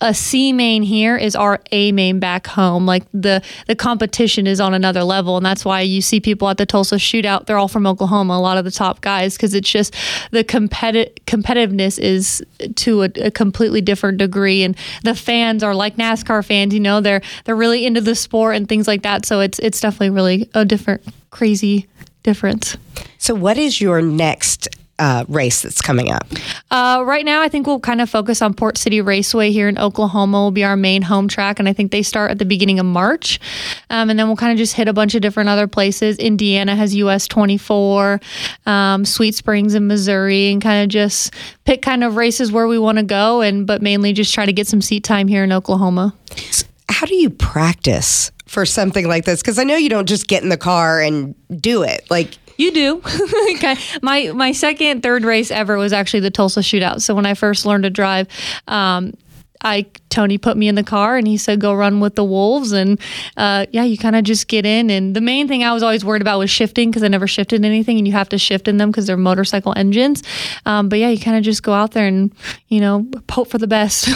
a 0.00 0.14
C 0.14 0.52
main 0.52 0.82
here 0.82 1.16
is 1.16 1.36
our 1.36 1.60
A 1.72 1.92
main 1.92 2.20
back 2.20 2.46
home. 2.46 2.86
Like 2.86 3.04
the 3.12 3.42
the 3.66 3.76
competition 3.76 4.46
is 4.46 4.60
on 4.60 4.74
another 4.74 5.04
level, 5.04 5.36
and 5.36 5.44
that's 5.44 5.64
why 5.64 5.82
you 5.82 6.00
see 6.00 6.20
people 6.20 6.48
at 6.48 6.56
the 6.56 6.66
Tulsa 6.66 6.96
Shootout. 6.96 7.46
They're 7.46 7.58
all 7.58 7.68
from 7.68 7.86
Oklahoma. 7.86 8.34
A 8.34 8.40
lot 8.40 8.58
of 8.58 8.64
the 8.64 8.70
top 8.70 9.00
guys, 9.00 9.36
because 9.36 9.54
it's 9.54 9.70
just 9.70 9.94
the 10.30 10.42
competi- 10.42 11.12
competitiveness 11.26 11.98
is 11.98 12.42
to 12.76 13.02
a, 13.02 13.10
a 13.16 13.30
completely 13.30 13.80
different 13.80 14.18
degree, 14.18 14.62
and 14.62 14.76
the 15.02 15.14
fans 15.14 15.62
are 15.62 15.74
like 15.74 15.96
NASCAR 15.96 16.44
fans. 16.44 16.72
You 16.72 16.80
know, 16.80 17.00
they're 17.00 17.22
they're 17.44 17.56
really 17.56 17.84
into 17.84 18.00
the 18.00 18.14
sport 18.14 18.56
and 18.56 18.68
things 18.68 18.88
like 18.88 19.02
that. 19.02 19.26
So 19.26 19.40
it's 19.40 19.58
it's 19.58 19.80
definitely 19.80 20.10
really 20.10 20.48
a 20.54 20.64
different, 20.64 21.02
crazy 21.30 21.86
difference. 22.22 22.76
So 23.18 23.34
what 23.34 23.58
is 23.58 23.80
your 23.80 24.02
next 24.02 24.68
uh, 25.00 25.24
race 25.28 25.62
that's 25.62 25.80
coming 25.80 26.12
up? 26.12 26.26
Uh, 26.70 27.02
right 27.04 27.24
now, 27.24 27.42
I 27.42 27.48
think 27.48 27.66
we'll 27.66 27.80
kind 27.80 28.00
of 28.00 28.08
focus 28.08 28.42
on 28.42 28.54
Port 28.54 28.78
City 28.78 29.00
Raceway 29.00 29.50
here 29.50 29.68
in 29.68 29.78
Oklahoma. 29.78 30.42
Will 30.42 30.50
be 30.50 30.62
our 30.62 30.76
main 30.76 31.02
home 31.02 31.26
track, 31.26 31.58
and 31.58 31.68
I 31.68 31.72
think 31.72 31.90
they 31.90 32.02
start 32.02 32.30
at 32.30 32.38
the 32.38 32.44
beginning 32.44 32.78
of 32.78 32.86
March. 32.86 33.40
Um, 33.88 34.10
and 34.10 34.18
then 34.18 34.26
we'll 34.28 34.36
kind 34.36 34.52
of 34.52 34.58
just 34.58 34.74
hit 34.74 34.86
a 34.86 34.92
bunch 34.92 35.14
of 35.14 35.22
different 35.22 35.48
other 35.48 35.66
places. 35.66 36.18
Indiana 36.18 36.76
has 36.76 36.94
US 36.94 37.26
24, 37.26 38.20
um, 38.66 39.04
Sweet 39.04 39.34
Springs 39.34 39.74
in 39.74 39.86
Missouri, 39.86 40.52
and 40.52 40.62
kind 40.62 40.84
of 40.84 40.90
just 40.90 41.34
pick 41.64 41.82
kind 41.82 42.04
of 42.04 42.16
races 42.16 42.52
where 42.52 42.68
we 42.68 42.78
want 42.78 42.98
to 42.98 43.04
go, 43.04 43.40
and 43.40 43.66
but 43.66 43.82
mainly 43.82 44.12
just 44.12 44.32
try 44.34 44.46
to 44.46 44.52
get 44.52 44.68
some 44.68 44.82
seat 44.82 45.02
time 45.02 45.26
here 45.26 45.42
in 45.42 45.52
Oklahoma. 45.52 46.14
How 46.90 47.06
do 47.06 47.14
you 47.14 47.30
practice 47.30 48.30
for 48.46 48.66
something 48.66 49.06
like 49.06 49.24
this? 49.24 49.40
Because 49.40 49.58
I 49.58 49.64
know 49.64 49.76
you 49.76 49.88
don't 49.88 50.08
just 50.08 50.26
get 50.26 50.42
in 50.42 50.48
the 50.48 50.58
car 50.58 51.00
and 51.00 51.34
do 51.60 51.82
it. 51.82 52.04
Like 52.10 52.36
You 52.60 52.72
do. 52.72 53.02
okay. 53.54 53.74
My 54.02 54.32
my 54.34 54.52
second 54.52 55.02
third 55.02 55.24
race 55.24 55.50
ever 55.50 55.78
was 55.78 55.94
actually 55.94 56.20
the 56.20 56.30
Tulsa 56.30 56.60
Shootout. 56.60 57.00
So 57.00 57.14
when 57.14 57.24
I 57.24 57.32
first 57.32 57.64
learned 57.64 57.84
to 57.84 57.90
drive, 57.90 58.28
um, 58.68 59.14
I 59.62 59.86
Tony 60.10 60.36
put 60.36 60.58
me 60.58 60.68
in 60.68 60.74
the 60.74 60.82
car 60.82 61.16
and 61.16 61.26
he 61.26 61.38
said 61.38 61.58
go 61.58 61.72
run 61.72 62.00
with 62.00 62.16
the 62.16 62.24
wolves 62.24 62.72
and 62.72 63.00
uh, 63.38 63.64
yeah 63.70 63.84
you 63.84 63.96
kind 63.96 64.16
of 64.16 64.24
just 64.24 64.48
get 64.48 64.66
in 64.66 64.90
and 64.90 65.14
the 65.16 65.20
main 65.20 65.48
thing 65.48 65.62
I 65.64 65.72
was 65.72 65.82
always 65.82 66.04
worried 66.04 66.22
about 66.22 66.38
was 66.38 66.50
shifting 66.50 66.90
because 66.90 67.02
I 67.02 67.08
never 67.08 67.26
shifted 67.26 67.64
anything 67.64 67.98
and 67.98 68.06
you 68.06 68.12
have 68.14 68.30
to 68.30 68.38
shift 68.38 68.68
in 68.68 68.78
them 68.78 68.90
because 68.90 69.06
they're 69.06 69.18
motorcycle 69.18 69.74
engines 69.76 70.22
um, 70.64 70.88
but 70.88 70.98
yeah 70.98 71.10
you 71.10 71.18
kind 71.18 71.36
of 71.36 71.42
just 71.42 71.62
go 71.62 71.74
out 71.74 71.92
there 71.92 72.06
and 72.06 72.34
you 72.70 72.80
know, 72.80 73.06
hope 73.28 73.48
for 73.48 73.58
the 73.58 73.66
best. 73.66 74.08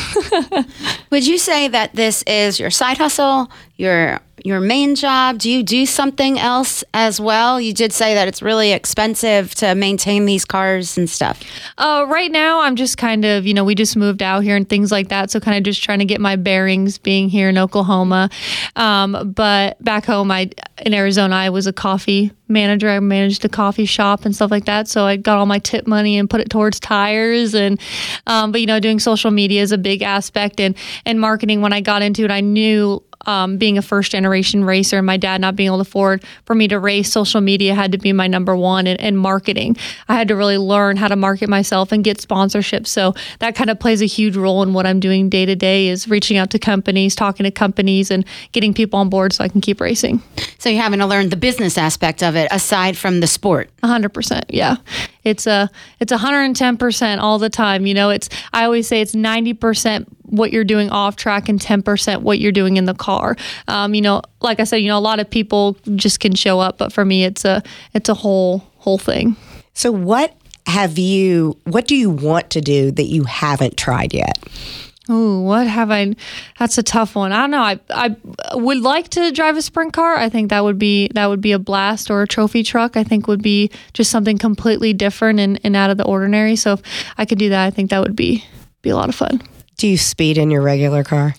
Would 1.11 1.27
you 1.27 1.39
say 1.39 1.67
that 1.69 1.93
this 1.95 2.23
is 2.23 2.61
your 2.61 2.71
side 2.71 2.99
hustle, 2.99 3.51
your 3.77 4.21
your 4.43 4.61
main 4.61 4.95
job? 4.95 5.39
Do 5.39 5.51
you 5.51 5.63
do 5.63 5.87
something 5.87 6.39
else 6.39 6.83
as 6.93 7.21
well? 7.21 7.61
You 7.61 7.73
did 7.73 7.93
say 7.93 8.15
that 8.15 8.27
it's 8.27 8.43
really 8.43 8.73
expensive 8.73 9.55
to 9.57 9.75
maintain 9.75 10.27
these 10.27 10.45
cars 10.45 10.99
and 10.99 11.09
stuff. 11.09 11.41
Uh, 11.79 12.05
right 12.09 12.31
now, 12.31 12.61
I'm 12.61 12.77
just 12.77 12.99
kind 12.99 13.25
of, 13.25 13.47
you 13.47 13.55
know, 13.55 13.65
we 13.65 13.75
just 13.75 13.97
moved 13.97 14.23
out 14.23 14.43
here 14.43 14.57
and 14.57 14.69
things 14.69 14.91
like 14.91 15.09
that. 15.09 15.31
So, 15.31 15.41
kind 15.41 15.57
of 15.57 15.63
just 15.63 15.83
trying 15.83 16.01
to 16.01 16.05
get 16.05 16.21
my 16.21 16.37
bearings 16.37 16.99
being 16.99 17.29
here 17.29 17.49
in 17.49 17.59
Oklahoma. 17.59 18.31
Um, 18.77 19.33
but 19.35 19.83
back 19.83 20.05
home, 20.05 20.31
I 20.31 20.51
in 20.85 20.93
Arizona, 20.93 21.37
I 21.37 21.51
was 21.51 21.67
a 21.67 21.73
coffee 21.73 22.33
manager. 22.49 22.91
I 22.91 23.01
managed 23.01 23.45
a 23.45 23.49
coffee 23.49 23.87
shop 23.87 24.25
and 24.25 24.35
stuff 24.35 24.51
like 24.51 24.65
that. 24.65 24.89
So, 24.89 25.05
I 25.05 25.17
got 25.17 25.39
all 25.39 25.47
my 25.47 25.59
tip 25.59 25.87
money 25.87 26.19
and 26.19 26.29
put 26.29 26.41
it 26.41 26.51
towards 26.51 26.81
tires. 26.81 27.55
And, 27.55 27.81
um, 28.27 28.53
but, 28.53 28.61
you 28.61 28.67
know, 28.67 28.81
doing 28.81 28.99
social 28.99 29.31
media 29.31 29.63
is 29.63 29.73
a 29.73 29.79
big 29.79 30.03
aspect. 30.03 30.61
And, 30.61 30.77
and 31.07 31.21
marketing, 31.21 31.61
when 31.61 31.73
I 31.73 31.81
got 31.81 32.03
into 32.03 32.25
it, 32.25 32.31
I 32.31 32.41
knew 32.41 33.03
um, 33.27 33.57
being 33.57 33.79
a 33.79 33.83
first 33.83 34.13
generation 34.13 34.65
racer 34.65 34.99
and 34.99 35.07
my 35.07 35.17
dad 35.17 35.41
not 35.41 35.57
being 35.57 35.69
able 35.69 35.79
to 35.79 35.83
afford 35.83 36.25
for 36.45 36.55
me 36.55 36.69
to 36.69 36.79
race, 36.79 37.11
social 37.11 37.41
media 37.41 37.75
had 37.75 37.93
to 37.93 37.99
be 37.99 38.13
my 38.13 38.27
number 38.27 38.57
one 38.57 38.87
and, 38.87 39.01
and 39.01 39.19
marketing. 39.19 39.77
I 40.09 40.15
had 40.15 40.29
to 40.29 40.37
really 40.37 40.59
learn 40.59 40.97
how 40.97 41.09
to 41.09 41.17
market 41.17 41.49
myself 41.49 41.93
and 41.93 42.05
get 42.05 42.19
sponsorships. 42.19 42.89
So 42.89 43.15
that 43.39 43.55
kind 43.55 43.71
of 43.71 43.81
plays 43.81 44.03
a 44.03 44.07
huge 44.07 44.37
role 44.37 44.63
in 44.63 44.73
what 44.73 44.87
I'm 44.87 45.01
doing 45.01 45.29
day 45.29 45.47
to 45.47 45.57
day 45.57 45.89
is 45.89 46.09
reaching 46.09 46.37
out 46.37 46.51
to 46.51 46.59
companies, 46.59 47.15
talking 47.15 47.45
to 47.45 47.51
companies 47.51 48.11
and 48.11 48.25
getting 48.53 48.75
people 48.75 48.99
on 48.99 49.09
board 49.09 49.33
so 49.33 49.45
I 49.45 49.49
can 49.49 49.61
keep 49.61 49.81
racing. 49.81 50.23
So 50.65 50.71
you're 50.71 50.83
having 50.83 51.01
to 51.01 51.07
learn 51.07 51.29
the 51.29 51.37
business 51.37 51.77
aspect 51.77 52.23
of 52.23 52.37
it 52.37 52.49
aside 52.51 52.97
from 52.97 53.21
the 53.21 53.27
sport. 53.27 53.69
hundred 53.83 54.15
percent. 54.15 54.47
Yeah. 54.49 54.77
It's 55.23 55.47
a, 55.47 55.71
it's 56.01 56.11
hundred 56.11 56.41
and 56.45 56.57
ten 56.57 56.79
percent 56.79 57.21
all 57.21 57.39
the 57.39 57.51
time. 57.51 57.85
You 57.85 57.93
know, 57.93 58.09
it's, 58.09 58.31
I 58.55 58.65
always 58.65 58.89
say 58.89 59.03
it's 59.03 59.15
90% 59.15 60.07
what 60.23 60.55
you're 60.55 60.65
doing 60.65 60.89
off 60.89 61.17
track 61.17 61.51
and 61.51 61.61
10% 61.61 62.23
what 62.23 62.39
you're 62.39 62.51
doing 62.51 62.79
in 62.79 62.87
the 62.87 62.95
car. 62.95 63.37
Um, 63.69 63.95
you 63.95 64.01
know, 64.01 64.23
like 64.41 64.59
I 64.59 64.65
said, 64.65 64.79
you 64.79 64.89
know, 64.89 64.97
a 64.97 65.01
lot 65.01 65.21
of 65.21 65.29
people 65.29 65.77
just 65.97 66.21
can 66.21 66.35
show 66.35 66.61
up, 66.61 66.79
but 66.79 66.95
for 66.95 67.05
me, 67.05 67.25
it's 67.25 67.45
a, 67.45 67.63
it's 67.93 68.09
a 68.09 68.15
whole, 68.15 68.65
whole 68.79 68.97
thing. 68.97 69.37
So, 69.75 69.93
what 69.93 70.35
have 70.67 70.99
you, 70.99 71.59
what 71.65 71.87
do 71.87 71.95
you 71.95 72.09
want 72.09 72.49
to 72.51 72.63
do 72.63 72.91
that 72.91 73.05
you 73.05 73.25
haven't 73.25 73.77
tried 73.77 74.15
yet? 74.15 74.39
Ooh, 75.11 75.41
what 75.43 75.67
have 75.67 75.91
I? 75.91 76.15
That's 76.59 76.79
a 76.79 76.83
tough 76.83 77.15
one. 77.15 77.33
I 77.33 77.41
don't 77.41 77.51
know. 77.51 77.63
I 77.63 77.81
I 77.91 78.17
would 78.55 78.81
like 78.81 79.11
to 79.11 79.31
drive 79.33 79.57
a 79.57 79.63
sprint 79.63 79.93
car. 79.93 80.17
I 80.17 80.31
think 80.31 80.49
that 80.49 80.65
would 80.65 80.79
be 80.79 81.09
that 81.15 81.27
would 81.27 81.43
be 81.43 81.53
a 81.53 81.59
blast 81.59 82.11
or 82.11 82.23
a 82.23 82.27
trophy 82.27 82.63
truck. 82.63 82.97
I 82.97 83.05
think 83.05 83.27
would 83.27 83.43
be 83.43 83.71
just 83.93 84.11
something 84.11 84.39
completely 84.39 84.95
different 84.95 85.41
and, 85.41 85.61
and 85.63 85.77
out 85.77 85.91
of 85.91 85.99
the 85.99 86.05
ordinary. 86.05 86.57
So 86.57 86.75
if 86.75 86.83
I 87.19 87.27
could 87.27 87.39
do 87.39 87.51
that, 87.51 87.67
I 87.67 87.71
think 87.71 87.91
that 87.91 88.01
would 88.01 88.17
be 88.17 88.45
be 88.81 88.91
a 88.91 88.97
lot 88.97 89.11
of 89.11 89.15
fun. 89.15 89.43
Do 89.77 89.89
you 89.89 89.99
speed 89.99 90.39
in 90.39 90.51
your 90.51 90.63
regular 90.63 91.05
car? 91.05 91.35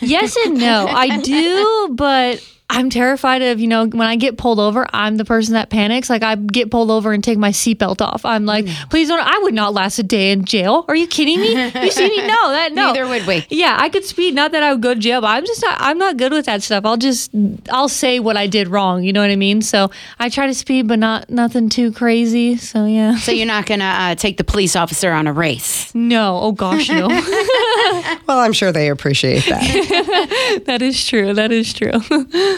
Yes 0.00 0.36
and 0.44 0.58
no. 0.58 0.86
I 0.86 1.18
do, 1.20 1.94
but 1.94 2.44
I'm 2.70 2.90
terrified 2.90 3.40
of, 3.40 3.60
you 3.60 3.66
know, 3.66 3.86
when 3.86 4.06
I 4.06 4.16
get 4.16 4.36
pulled 4.36 4.60
over, 4.60 4.86
I'm 4.92 5.16
the 5.16 5.24
person 5.24 5.54
that 5.54 5.70
panics. 5.70 6.10
Like 6.10 6.22
I 6.22 6.34
get 6.34 6.70
pulled 6.70 6.90
over 6.90 7.12
and 7.12 7.24
take 7.24 7.38
my 7.38 7.50
seatbelt 7.50 8.02
off. 8.02 8.24
I'm 8.26 8.44
like, 8.44 8.66
please 8.90 9.08
don't 9.08 9.20
I 9.20 9.38
would 9.42 9.54
not 9.54 9.72
last 9.72 9.98
a 9.98 10.02
day 10.02 10.32
in 10.32 10.44
jail. 10.44 10.84
Are 10.86 10.94
you 10.94 11.06
kidding 11.06 11.40
me? 11.40 11.52
You 11.52 11.90
see 11.90 12.08
me? 12.08 12.26
No, 12.26 12.50
that 12.50 12.72
no. 12.74 12.88
Neither 12.92 13.08
would 13.08 13.26
we. 13.26 13.46
Yeah, 13.48 13.76
I 13.78 13.88
could 13.88 14.04
speed. 14.04 14.34
Not 14.34 14.52
that 14.52 14.62
I 14.62 14.72
would 14.72 14.82
go 14.82 14.92
to 14.92 15.00
jail, 15.00 15.22
but 15.22 15.28
I'm 15.28 15.46
just 15.46 15.62
not 15.62 15.78
I'm 15.80 15.96
not 15.96 16.18
good 16.18 16.32
with 16.32 16.44
that 16.46 16.62
stuff. 16.62 16.84
I'll 16.84 16.98
just 16.98 17.30
I'll 17.70 17.88
say 17.88 18.20
what 18.20 18.36
I 18.36 18.46
did 18.46 18.68
wrong. 18.68 19.02
You 19.02 19.14
know 19.14 19.22
what 19.22 19.30
I 19.30 19.36
mean? 19.36 19.62
So 19.62 19.90
I 20.18 20.28
try 20.28 20.46
to 20.46 20.54
speed, 20.54 20.88
but 20.88 20.98
not 20.98 21.30
nothing 21.30 21.70
too 21.70 21.90
crazy. 21.92 22.56
So 22.58 22.84
yeah. 22.84 23.16
So 23.16 23.32
you're 23.32 23.46
not 23.46 23.64
going 23.64 23.80
to 23.80 23.86
uh, 23.86 24.14
take 24.14 24.36
the 24.36 24.44
police 24.44 24.76
officer 24.76 25.10
on 25.10 25.26
a 25.26 25.32
race. 25.32 25.94
No. 25.94 26.38
Oh 26.40 26.52
gosh, 26.52 26.88
no. 26.90 27.08
Well, 28.26 28.40
I'm 28.40 28.52
sure 28.52 28.72
they 28.72 28.88
appreciate 28.90 29.46
that. 29.46 30.62
that 30.66 30.82
is 30.82 31.06
true. 31.06 31.32
That 31.32 31.50
is 31.50 31.72
true. 31.72 31.92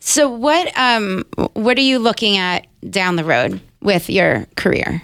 So 0.00 0.28
what 0.28 0.76
um 0.78 1.24
what 1.54 1.76
are 1.78 1.82
you 1.82 1.98
looking 1.98 2.36
at 2.36 2.66
down 2.88 3.16
the 3.16 3.24
road 3.24 3.60
with 3.80 4.08
your 4.08 4.46
career? 4.56 5.02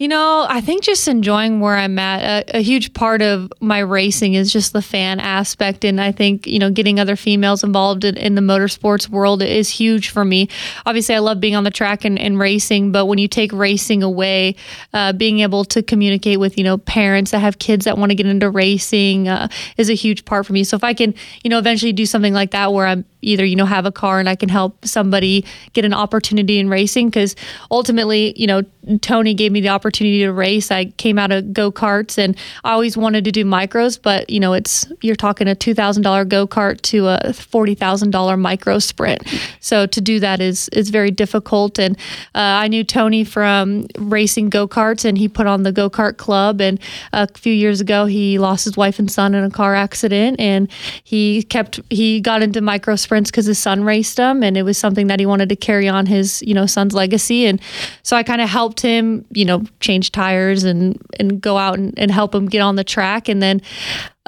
You 0.00 0.08
know, 0.08 0.46
I 0.48 0.62
think 0.62 0.82
just 0.82 1.06
enjoying 1.08 1.60
where 1.60 1.76
I'm 1.76 1.98
at. 1.98 2.48
A, 2.48 2.56
a, 2.56 2.60
huge 2.62 2.94
part 2.94 3.20
of 3.20 3.52
my 3.60 3.80
racing 3.80 4.32
is 4.32 4.50
just 4.50 4.72
the 4.72 4.80
fan 4.80 5.20
aspect. 5.20 5.84
And 5.84 6.00
I 6.00 6.10
think, 6.10 6.46
you 6.46 6.58
know, 6.58 6.70
getting 6.70 6.98
other 6.98 7.16
females 7.16 7.62
involved 7.62 8.04
in, 8.04 8.16
in 8.16 8.34
the 8.34 8.40
motorsports 8.40 9.10
world 9.10 9.42
is 9.42 9.68
huge 9.68 10.08
for 10.08 10.24
me. 10.24 10.48
Obviously, 10.86 11.16
I 11.16 11.18
love 11.18 11.38
being 11.38 11.54
on 11.54 11.64
the 11.64 11.70
track 11.70 12.06
and, 12.06 12.18
and 12.18 12.38
racing, 12.38 12.92
but 12.92 13.04
when 13.04 13.18
you 13.18 13.28
take 13.28 13.52
racing 13.52 14.02
away, 14.02 14.56
uh, 14.94 15.12
being 15.12 15.40
able 15.40 15.66
to 15.66 15.82
communicate 15.82 16.40
with, 16.40 16.56
you 16.56 16.64
know, 16.64 16.78
parents 16.78 17.32
that 17.32 17.40
have 17.40 17.58
kids 17.58 17.84
that 17.84 17.98
want 17.98 18.08
to 18.08 18.16
get 18.16 18.24
into 18.24 18.48
racing 18.48 19.28
uh, 19.28 19.48
is 19.76 19.90
a 19.90 19.94
huge 19.94 20.24
part 20.24 20.46
for 20.46 20.54
me. 20.54 20.64
So 20.64 20.76
if 20.76 20.82
I 20.82 20.94
can, 20.94 21.14
you 21.44 21.50
know, 21.50 21.58
eventually 21.58 21.92
do 21.92 22.06
something 22.06 22.32
like 22.32 22.52
that 22.52 22.72
where 22.72 22.86
I'm 22.86 23.04
either, 23.20 23.44
you 23.44 23.54
know, 23.54 23.66
have 23.66 23.84
a 23.84 23.92
car 23.92 24.18
and 24.18 24.30
I 24.30 24.34
can 24.34 24.48
help 24.48 24.82
somebody 24.86 25.44
get 25.74 25.84
an 25.84 25.92
opportunity 25.92 26.58
in 26.58 26.70
racing, 26.70 27.10
because 27.10 27.36
ultimately, 27.70 28.32
you 28.40 28.46
know, 28.46 28.62
Tony 29.02 29.34
gave 29.34 29.52
me 29.52 29.60
the 29.60 29.68
opportunity 29.68 29.89
to 29.90 30.30
race. 30.30 30.70
I 30.70 30.86
came 30.86 31.18
out 31.18 31.32
of 31.32 31.52
go 31.52 31.70
karts 31.72 32.18
and 32.18 32.36
I 32.64 32.72
always 32.72 32.96
wanted 32.96 33.24
to 33.24 33.32
do 33.32 33.44
micros, 33.44 34.00
but 34.00 34.28
you 34.30 34.40
know, 34.40 34.52
it's 34.52 34.90
you're 35.00 35.16
talking 35.16 35.48
a 35.48 35.54
two 35.54 35.74
thousand 35.74 36.02
dollar 36.02 36.24
go 36.24 36.46
kart 36.46 36.80
to 36.82 37.08
a 37.08 37.32
forty 37.32 37.74
thousand 37.74 38.10
dollar 38.10 38.36
micro 38.36 38.78
sprint. 38.78 39.22
So 39.60 39.86
to 39.86 40.00
do 40.00 40.20
that 40.20 40.40
is 40.40 40.68
is 40.70 40.90
very 40.90 41.10
difficult. 41.10 41.78
And 41.78 41.96
uh, 42.34 42.64
I 42.64 42.68
knew 42.68 42.84
Tony 42.84 43.24
from 43.24 43.86
racing 43.98 44.50
go 44.50 44.66
karts, 44.68 45.04
and 45.04 45.18
he 45.18 45.28
put 45.28 45.46
on 45.46 45.62
the 45.62 45.72
go 45.72 45.90
kart 45.90 46.16
club. 46.16 46.60
And 46.60 46.80
a 47.12 47.28
few 47.36 47.52
years 47.52 47.80
ago, 47.80 48.06
he 48.06 48.38
lost 48.38 48.64
his 48.64 48.76
wife 48.76 48.98
and 48.98 49.10
son 49.10 49.34
in 49.34 49.44
a 49.44 49.50
car 49.50 49.74
accident, 49.74 50.40
and 50.40 50.70
he 51.04 51.42
kept 51.42 51.80
he 51.90 52.20
got 52.20 52.42
into 52.42 52.60
micro 52.60 52.96
sprints 52.96 53.30
because 53.30 53.46
his 53.46 53.58
son 53.58 53.84
raced 53.84 54.16
them, 54.16 54.42
and 54.42 54.56
it 54.56 54.62
was 54.62 54.78
something 54.78 55.06
that 55.08 55.20
he 55.20 55.26
wanted 55.26 55.48
to 55.48 55.56
carry 55.56 55.88
on 55.88 56.06
his 56.06 56.42
you 56.42 56.54
know 56.54 56.66
son's 56.66 56.94
legacy. 56.94 57.46
And 57.46 57.60
so 58.02 58.16
I 58.16 58.22
kind 58.22 58.40
of 58.40 58.48
helped 58.48 58.80
him, 58.80 59.24
you 59.32 59.44
know 59.44 59.64
change 59.80 60.12
tires 60.12 60.64
and 60.64 61.00
and 61.18 61.40
go 61.40 61.56
out 61.56 61.78
and, 61.78 61.98
and 61.98 62.10
help 62.10 62.34
him 62.34 62.46
get 62.46 62.60
on 62.60 62.76
the 62.76 62.84
track. 62.84 63.28
And 63.28 63.42
then 63.42 63.60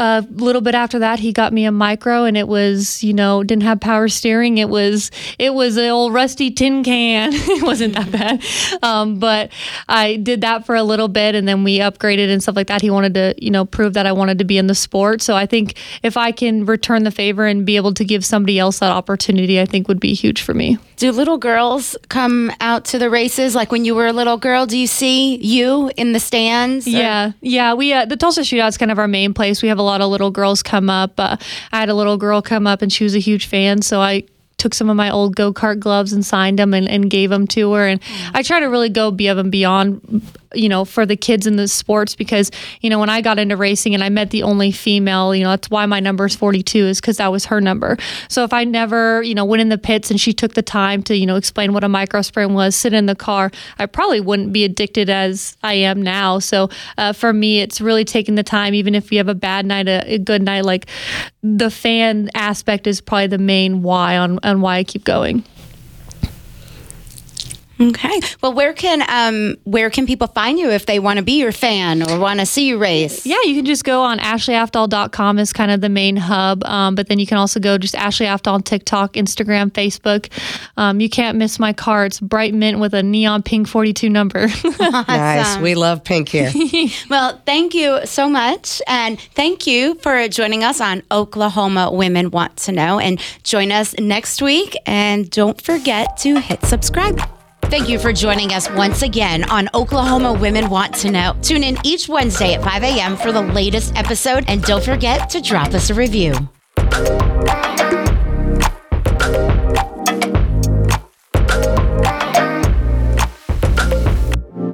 a 0.03 0.27
little 0.33 0.61
bit 0.61 0.75
after 0.75 0.99
that 0.99 1.19
he 1.21 1.33
got 1.33 1.53
me 1.53 1.65
a 1.65 1.71
micro 1.73 2.25
and 2.25 2.37
it 2.37 2.49
was 2.49 3.03
you 3.05 3.13
know 3.13 3.43
didn't 3.45 3.63
have 3.63 3.79
power 3.81 4.09
steering 4.09 4.59
it 4.59 4.69
was 4.69 5.11
it 5.39 5.55
was 5.55 5.77
an 5.77 5.89
old 5.91 6.13
rusty 6.13 6.51
tin 6.51 6.83
can 6.83 7.31
it 7.35 7.63
wasn't 7.63 7.95
that 7.95 8.11
bad 8.11 8.43
um, 8.83 9.19
but 9.19 9.51
i 9.89 10.17
did 10.17 10.41
that 10.41 10.67
for 10.67 10.75
a 10.75 10.83
little 10.83 11.09
bit 11.09 11.35
and 11.35 11.47
then 11.47 11.63
we 11.65 11.79
upgraded 11.79 12.29
and 12.33 12.43
stuff 12.43 12.57
like 12.57 12.67
that 12.67 12.83
he 12.83 12.91
wanted 12.91 13.15
to 13.15 13.35
you 13.39 13.51
know 13.51 13.65
prove 13.65 13.93
that 13.95 14.07
i 14.07 14.13
wanted 14.13 14.39
to 14.39 14.45
be 14.45 14.59
in 14.59 14.67
the 14.67 14.75
sport 14.75 15.23
so 15.23 15.37
i 15.37 15.47
think 15.47 15.75
if 16.03 16.17
i 16.17 16.33
can 16.33 16.65
return 16.67 17.05
the 17.05 17.11
favor 17.11 17.47
and 17.47 17.65
be 17.65 17.77
able 17.77 17.95
to 17.95 18.05
give 18.05 18.25
somebody 18.25 18.59
else 18.59 18.81
that 18.81 18.91
opportunity 18.91 19.61
i 19.61 19.65
think 19.67 19.87
would 19.89 20.01
be 20.01 20.15
huge 20.15 20.43
for 20.43 20.55
me 20.55 20.79
Do 20.97 21.11
little 21.13 21.39
girls 21.39 21.97
come 22.09 22.51
out 22.61 22.85
to 22.87 22.99
the 22.99 23.11
races 23.11 23.55
like 23.55 23.71
when 23.73 23.85
you 23.85 23.95
were 23.95 24.07
a 24.07 24.13
little 24.13 24.37
girl? 24.39 24.67
Do 24.67 24.79
you 24.79 24.87
see 24.87 25.37
you 25.37 25.91
in 25.97 26.13
the 26.13 26.21
stands? 26.21 26.87
or- 26.87 26.91
Yeah, 26.91 27.33
yeah. 27.41 27.75
We 27.75 27.93
uh, 27.93 28.05
the 28.07 28.17
Tulsa 28.17 28.43
Shootout's 28.43 28.79
kind 28.79 28.93
of 28.93 28.99
our 29.01 29.09
main 29.09 29.35
place. 29.35 29.63
We 29.63 29.69
have 29.69 29.79
a 29.81 29.83
lot 29.83 29.92
of 30.01 30.11
little 30.11 30.31
girls 30.31 30.63
come 30.63 30.89
up. 30.89 31.19
Uh, 31.19 31.37
I 31.73 31.81
had 31.81 31.89
a 31.89 31.95
little 31.95 32.17
girl 32.17 32.43
come 32.43 32.67
up, 32.67 32.83
and 32.83 32.93
she 32.93 33.05
was 33.05 33.15
a 33.15 33.21
huge 33.21 33.47
fan, 33.47 33.83
so 33.83 34.01
I 34.01 34.25
took 34.63 34.75
some 34.75 34.89
of 34.89 34.97
my 34.97 35.11
old 35.11 35.35
go 35.35 35.53
kart 35.53 35.81
gloves 35.81 36.13
and 36.13 36.25
signed 36.25 36.57
them 36.57 36.73
and, 36.73 36.89
and 36.89 37.11
gave 37.11 37.31
them 37.31 37.49
to 37.49 37.73
her. 37.73 37.89
And 37.89 38.01
I 38.33 38.43
try 38.43 38.61
to 38.61 38.67
really 38.67 38.89
go 38.89 39.09
above 39.09 39.39
and 39.39 39.51
beyond, 39.51 40.23
you 40.55 40.69
know, 40.69 40.85
for 40.85 41.05
the 41.05 41.17
kids 41.17 41.49
in 41.49 41.57
the 41.57 41.67
sports 41.67 42.15
because 42.15 42.53
you 42.81 42.89
know 42.89 43.01
when 43.01 43.11
I 43.11 43.23
got 43.23 43.41
into 43.41 43.57
racing 43.57 43.93
and 43.95 44.05
I 44.05 44.09
met 44.09 44.31
the 44.31 44.45
only 44.45 44.71
female, 44.71 45.35
you 45.35 45.43
know, 45.43 45.51
that's 45.51 45.69
why 45.69 45.85
my 45.87 45.99
number 45.99 46.27
is 46.27 46.37
42 46.37 46.79
is 46.79 47.01
because 47.01 47.17
that 47.17 47.33
was 47.33 47.47
her 47.47 47.61
number. 47.61 47.97
So 48.29 48.45
if 48.45 48.53
I 48.53 48.63
never, 48.63 49.21
you 49.23 49.35
know, 49.35 49.45
went 49.45 49.63
in 49.63 49.69
the 49.69 49.79
pits 49.79 50.13
and 50.13 50.21
she 50.21 50.33
took 50.33 50.55
the 50.55 50.63
time 50.63 51.03
to, 51.05 51.17
you 51.17 51.27
know, 51.27 51.35
explain 51.35 51.73
what 51.73 51.83
a 51.83 51.89
micro 51.89 52.23
sprint 52.23 52.53
was, 52.53 52.77
sit 52.77 52.93
in 52.93 53.07
the 53.07 53.17
car, 53.17 53.51
I 53.81 53.87
probably 53.87 54.21
wouldn't 54.21 54.53
be 54.53 54.63
addicted 54.63 55.11
as 55.11 55.57
I 55.65 55.75
am 55.75 56.01
now. 56.01 56.39
So 56.39 56.71
uh, 56.99 57.13
for 57.13 57.33
me, 57.33 57.61
it's 57.61 57.81
really 57.81 58.05
taking 58.05 58.37
the 58.37 58.45
time, 58.45 58.75
even 58.75 58.95
if 58.95 59.11
you 59.11 59.19
have 59.19 59.29
a 59.29 59.35
bad 59.35 59.67
night, 59.67 59.89
a, 59.89 60.15
a 60.15 60.19
good 60.19 60.43
night, 60.43 60.65
like 60.65 60.87
the 61.43 61.71
fan 61.71 62.31
aspect 62.35 62.87
is 62.87 63.01
probably 63.01 63.27
the 63.27 63.39
main 63.39 63.83
why 63.83 64.17
on, 64.17 64.39
on 64.45 64.52
why 64.61 64.77
I 64.77 64.85
keep 64.85 65.05
going. 65.05 65.45
Okay. 67.91 68.21
Well, 68.43 68.53
where 68.53 68.73
can 68.73 69.03
um 69.09 69.57
where 69.65 69.91
can 69.91 70.07
people 70.07 70.29
find 70.29 70.59
you 70.59 70.71
if 70.71 70.87
they 70.87 70.99
want 70.99 71.19
to 71.19 71.23
be 71.25 71.39
your 71.41 71.53
fan 71.53 72.03
or 72.03 72.19
want 72.19 72.41
to 72.41 72.47
see 72.47 72.69
you 72.69 72.79
race? 72.79 73.27
Yeah, 73.27 73.37
you 73.45 73.55
can 73.57 73.65
just 73.65 73.85
go 73.85 74.03
on 74.03 74.19
ashleyafdahl.com 74.19 75.39
is 75.39 75.53
kind 75.53 75.71
of 75.71 75.81
the 75.81 75.89
main 75.89 76.17
hub. 76.17 76.65
Um, 76.65 76.95
but 76.95 77.09
then 77.09 77.19
you 77.19 77.27
can 77.27 77.39
also 77.39 77.61
go 77.61 77.79
just 77.79 77.95
Ashley 77.95 78.27
Afdahl 78.27 78.55
on 78.55 78.63
TikTok, 78.63 79.15
Instagram, 79.15 79.71
Facebook. 79.71 80.31
Um, 80.77 81.01
you 81.01 81.09
can't 81.09 81.39
miss 81.39 81.59
my 81.59 81.73
car. 81.73 82.07
It's 82.07 82.21
bright 82.21 82.55
mint 82.55 82.79
with 82.79 82.95
a 82.95 83.03
neon 83.03 83.43
pink 83.43 83.69
42 83.69 84.09
number. 84.09 84.49
Nice. 85.13 85.59
We 85.59 85.75
love 85.75 86.05
pink 86.05 86.29
here. 86.29 86.51
Well, 87.09 87.41
thank 87.45 87.75
you 87.75 88.01
so 88.07 88.29
much. 88.29 88.81
And 88.87 89.21
thank 89.21 89.67
you 89.67 89.95
for 89.97 90.29
joining 90.29 90.65
us 90.65 90.81
on 90.81 91.03
Oklahoma 91.11 91.91
Women 91.93 92.31
Want 92.31 92.57
to 92.59 92.73
Know. 92.73 92.99
And 92.99 93.21
join 93.43 93.71
us 93.73 93.95
next 93.99 94.41
week. 94.43 94.77
And 94.87 95.31
don't 95.31 95.61
forget 95.61 96.17
to 96.19 96.39
hit 96.41 96.65
subscribe. 96.65 97.42
Thank 97.73 97.89
you 97.89 97.99
for 97.99 98.13
joining 98.13 98.53
us 98.53 98.69
once 98.73 99.01
again 99.01 99.49
on 99.49 99.71
Oklahoma 99.73 100.35
Women 100.35 100.69
Want 100.69 100.95
to 100.97 101.11
Know. 101.11 101.35
Tune 101.41 101.65
in 101.65 101.79
each 101.85 102.07
Wednesday 102.07 102.53
at 102.53 102.63
5 102.63 102.83
a.m. 102.83 103.17
for 103.17 103.33
the 103.33 103.41
latest 103.41 103.97
episode, 103.97 104.45
and 104.47 104.63
don't 104.63 104.85
forget 104.85 105.31
to 105.31 105.41
drop 105.41 105.69
us 105.69 105.89
a 105.89 105.95
review. 105.95 106.35